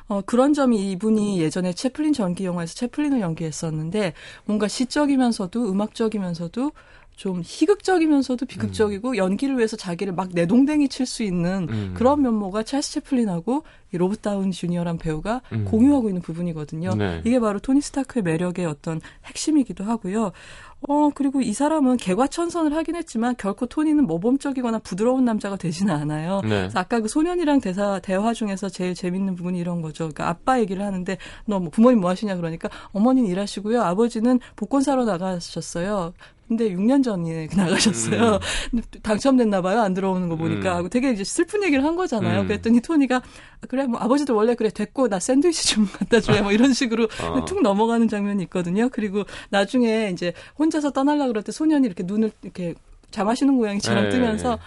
음. 0.09 0.13
어, 0.13 0.21
그런 0.25 0.53
점이 0.53 0.91
이분이 0.91 1.39
예전에 1.39 1.73
채플린 1.73 2.13
전기 2.13 2.45
영화에서 2.45 2.73
채플린을 2.75 3.21
연기했었는데 3.21 4.13
뭔가 4.45 4.67
시적이면서도 4.67 5.71
음악적이면서도 5.71 6.71
좀 7.15 7.41
희극적이면서도 7.43 8.45
비극적이고 8.45 9.17
연기를 9.17 9.57
위해서 9.57 9.75
자기를 9.75 10.13
막 10.13 10.29
내동댕이 10.31 10.87
칠 10.87 11.05
수 11.05 11.21
있는 11.23 11.67
음. 11.69 11.93
그런 11.93 12.21
면모가 12.21 12.63
찰스 12.63 12.93
채플린하고 12.93 13.63
이 13.91 13.97
로버트 13.97 14.21
다운 14.21 14.51
주니어란 14.51 14.97
배우가 14.99 15.41
음. 15.51 15.65
공유하고 15.65 16.07
있는 16.07 16.21
부분이거든요. 16.21 16.95
네. 16.95 17.21
이게 17.25 17.39
바로 17.41 17.59
토니 17.59 17.81
스타크의 17.81 18.23
매력의 18.23 18.65
어떤 18.65 19.01
핵심이기도 19.25 19.83
하고요. 19.83 20.31
어, 20.87 21.09
그리고 21.13 21.41
이 21.41 21.51
사람은 21.53 21.97
개과천선을 21.97 22.73
하긴 22.75 22.95
했지만 22.95 23.35
결코 23.37 23.65
토니는 23.65 24.07
모범적이거나 24.07 24.79
부드러운 24.79 25.25
남자가 25.25 25.57
되지는 25.57 25.93
않아요. 25.93 26.39
네. 26.43 26.49
그래서 26.49 26.79
아까 26.79 27.01
그 27.01 27.07
소년이랑 27.09 27.59
대사 27.59 27.99
대화 27.99 28.33
중에서 28.33 28.69
제일 28.69 28.95
재밌는 28.95 29.35
부분이 29.35 29.59
이런 29.59 29.81
거죠. 29.81 30.05
그러니까 30.05 30.29
아빠 30.29 30.59
얘기를 30.59 30.83
하는데 30.83 31.17
너 31.45 31.59
뭐 31.59 31.69
부모님 31.69 31.99
뭐 31.99 32.09
하시냐 32.09 32.37
그러니까 32.37 32.69
어머니는 32.93 33.29
일하시고요. 33.29 33.81
아버지는 33.83 34.39
복권 34.55 34.81
사러 34.81 35.03
나가셨어요. 35.03 36.13
근데 36.49 36.71
6년 36.71 37.03
전에 37.03 37.47
나가셨어요. 37.55 38.39
음. 38.73 38.81
당첨됐나 39.03 39.61
봐요. 39.61 39.81
안 39.81 39.93
들어오는 39.93 40.27
거 40.29 40.35
보니까. 40.35 40.73
음. 40.73 40.77
하고 40.77 40.89
되게 40.89 41.11
이제 41.11 41.23
슬픈 41.23 41.63
얘기를 41.63 41.85
한 41.85 41.95
거잖아요. 41.95 42.41
음. 42.41 42.47
그랬더니 42.47 42.81
토니가 42.81 43.17
아, 43.17 43.67
그래 43.69 43.85
뭐 43.85 43.99
아버지도 43.99 44.35
원래 44.35 44.55
그래 44.55 44.71
됐고 44.71 45.09
나 45.09 45.19
샌드위치 45.19 45.67
좀 45.67 45.87
갖다 45.93 46.19
줄래 46.19 46.41
뭐 46.41 46.51
이런 46.51 46.73
식으로 46.73 47.07
어. 47.23 47.45
툭 47.45 47.61
넘어가는 47.61 48.07
장면이 48.07 48.41
있거든요. 48.43 48.89
그리고 48.91 49.25
나중에 49.51 50.09
이제 50.11 50.33
혼자서 50.57 50.89
떠나려 50.89 51.27
그럴 51.27 51.43
때 51.43 51.51
소년이 51.51 51.85
이렇게 51.85 52.03
눈을 52.03 52.31
이렇게 52.41 52.73
잠하시는 53.11 53.55
고양이처럼 53.55 54.05
예, 54.05 54.09
뜨면서 54.09 54.53
예. 54.53 54.57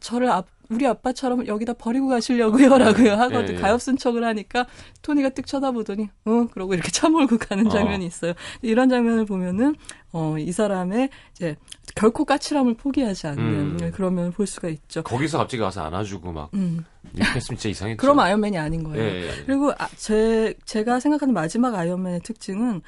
저를 0.00 0.28
앞 0.30 0.46
우리 0.70 0.86
아빠처럼 0.86 1.46
여기다 1.46 1.74
버리고 1.74 2.08
가시려고요라고요 2.08 3.12
하거든 3.20 3.54
예, 3.54 3.56
예. 3.56 3.60
가엾은 3.60 3.98
척을 3.98 4.24
하니까 4.24 4.66
토니가 5.02 5.30
뜩 5.30 5.46
쳐다보더니 5.46 6.08
응 6.26 6.48
그러고 6.48 6.74
이렇게 6.74 6.90
차몰고 6.92 7.38
가는 7.38 7.66
어. 7.66 7.70
장면이 7.70 8.06
있어요. 8.06 8.32
이런 8.62 8.88
장면을 8.88 9.24
보면은 9.26 9.74
어 10.12 10.36
이 10.38 10.52
사람의 10.52 11.10
이제 11.32 11.56
결코 11.96 12.24
까칠함을 12.24 12.74
포기하지 12.74 13.26
않는 13.28 13.44
음. 13.80 13.92
그런 13.92 14.14
면을 14.14 14.30
볼 14.30 14.46
수가 14.46 14.68
있죠. 14.68 15.02
거기서 15.02 15.38
갑자기 15.38 15.60
가서 15.60 15.82
안아주고 15.82 16.32
막 16.32 16.50
음. 16.54 16.84
이렇게 17.14 17.34
했으면 17.34 17.58
진짜 17.58 17.68
이상했죠. 17.68 18.00
그럼 18.00 18.18
아이언맨이 18.20 18.56
아닌 18.58 18.82
거예요. 18.84 19.02
예, 19.02 19.26
예. 19.26 19.30
그리고 19.46 19.72
아, 19.72 19.88
제 19.96 20.54
제가 20.64 21.00
생각하는 21.00 21.34
마지막 21.34 21.74
아이언맨의 21.74 22.20
특징은 22.20 22.80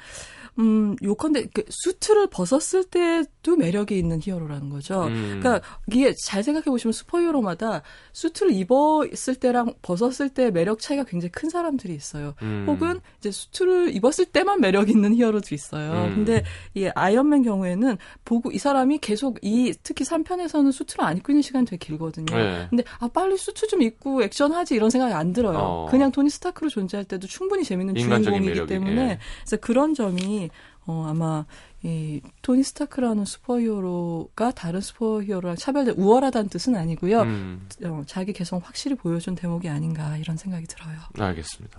음 0.59 0.95
요컨대 1.03 1.47
그 1.53 1.63
수트를 1.69 2.27
벗었을 2.27 2.83
때도 2.85 3.55
매력이 3.57 3.97
있는 3.97 4.19
히어로라는 4.21 4.69
거죠. 4.69 5.05
음. 5.05 5.39
그러니까 5.39 5.61
이게 5.91 6.13
잘 6.23 6.43
생각해 6.43 6.65
보시면 6.65 6.93
슈퍼히어로마다 6.93 7.83
수트를 8.13 8.51
입었을 8.53 9.35
때랑 9.35 9.73
벗었을 9.81 10.29
때 10.29 10.49
매력 10.49 10.79
차이가 10.79 11.03
굉장히 11.03 11.31
큰 11.31 11.49
사람들이 11.49 11.93
있어요. 11.93 12.33
음. 12.41 12.65
혹은 12.67 12.99
이제 13.19 13.31
수트를 13.31 13.95
입었을 13.95 14.25
때만 14.25 14.59
매력 14.61 14.89
있는 14.89 15.15
히어로도 15.15 15.53
있어요. 15.53 16.05
음. 16.05 16.15
근데 16.15 16.43
이 16.73 16.87
아이언맨 16.93 17.43
경우에는 17.43 17.97
보고 18.25 18.51
이 18.51 18.57
사람이 18.57 18.97
계속 18.99 19.37
이 19.43 19.73
특히 19.83 20.05
3편에서는 20.05 20.71
수트를 20.71 21.05
안 21.05 21.17
입고 21.17 21.31
있는 21.31 21.41
시간이 21.41 21.65
되게 21.65 21.85
길거든요. 21.85 22.35
네. 22.35 22.67
근데 22.69 22.83
아 22.99 23.07
빨리 23.07 23.37
수트 23.37 23.67
좀 23.67 23.81
입고 23.81 24.23
액션하지 24.23 24.75
이런 24.75 24.89
생각이 24.89 25.13
안 25.13 25.33
들어요. 25.33 25.57
어. 25.57 25.87
그냥 25.89 26.11
토니 26.11 26.29
스타크로 26.29 26.69
존재할 26.69 27.05
때도 27.05 27.27
충분히 27.27 27.63
재밌는 27.63 27.95
주인공이기 27.95 28.47
매력이, 28.47 28.67
때문에 28.67 29.01
예. 29.01 29.19
그래서 29.41 29.57
그런 29.57 29.93
점이 29.93 30.46
어 30.87 31.05
아마 31.07 31.45
이 31.83 32.21
토니 32.41 32.63
스타크라는 32.63 33.25
슈퍼히어로가 33.25 34.51
다른 34.51 34.81
슈퍼히어로랑 34.81 35.57
차별된 35.57 35.95
우월하다는 35.97 36.49
뜻은 36.49 36.75
아니고요. 36.75 37.21
음, 37.21 37.67
어, 37.83 38.01
자기 38.07 38.33
개성 38.33 38.59
확실히 38.63 38.95
보여준 38.95 39.35
대목이 39.35 39.69
아닌가 39.69 40.17
이런 40.17 40.37
생각이 40.37 40.65
들어요. 40.65 40.97
알겠습니다. 41.19 41.77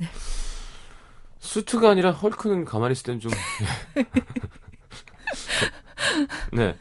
수트가 1.41 1.91
아니라 1.91 2.13
헐크는 2.13 2.65
가만히 2.65 2.93
있을 2.93 3.05
때는 3.05 3.21
좀. 3.21 3.33
네. 6.53 6.77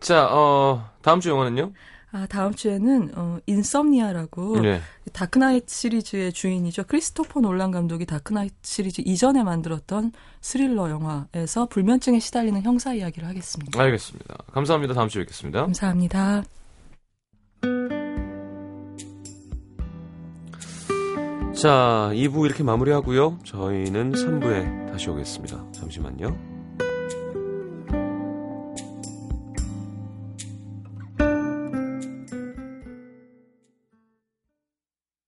자, 0.00 0.28
어, 0.30 0.90
다음 1.02 1.20
주 1.20 1.30
영화는요? 1.30 1.72
아 2.16 2.26
다음 2.26 2.54
주에는 2.54 3.10
어 3.14 3.38
인썸니아라고 3.46 4.60
네. 4.60 4.80
다크나이트 5.12 5.66
시리즈의 5.68 6.32
주인이죠. 6.32 6.84
크리스토퍼 6.84 7.40
놀란 7.40 7.70
감독이 7.70 8.06
다크나이트 8.06 8.54
시리즈 8.62 9.02
이전에 9.04 9.42
만들었던 9.42 10.12
스릴러 10.40 10.88
영화에서 10.88 11.66
불면증에 11.66 12.18
시달리는 12.18 12.62
형사 12.62 12.94
이야기를 12.94 13.28
하겠습니다. 13.28 13.78
알겠습니다. 13.78 14.34
감사합니다. 14.50 14.94
다음 14.94 15.08
주에 15.08 15.24
뵙겠습니다. 15.24 15.60
감사합니다. 15.62 16.42
자, 21.54 22.10
2부 22.14 22.46
이렇게 22.46 22.62
마무리하고요. 22.62 23.40
저희는 23.44 24.12
3부에 24.12 24.90
다시 24.90 25.10
오겠습니다. 25.10 25.72
잠시만요. 25.72 26.55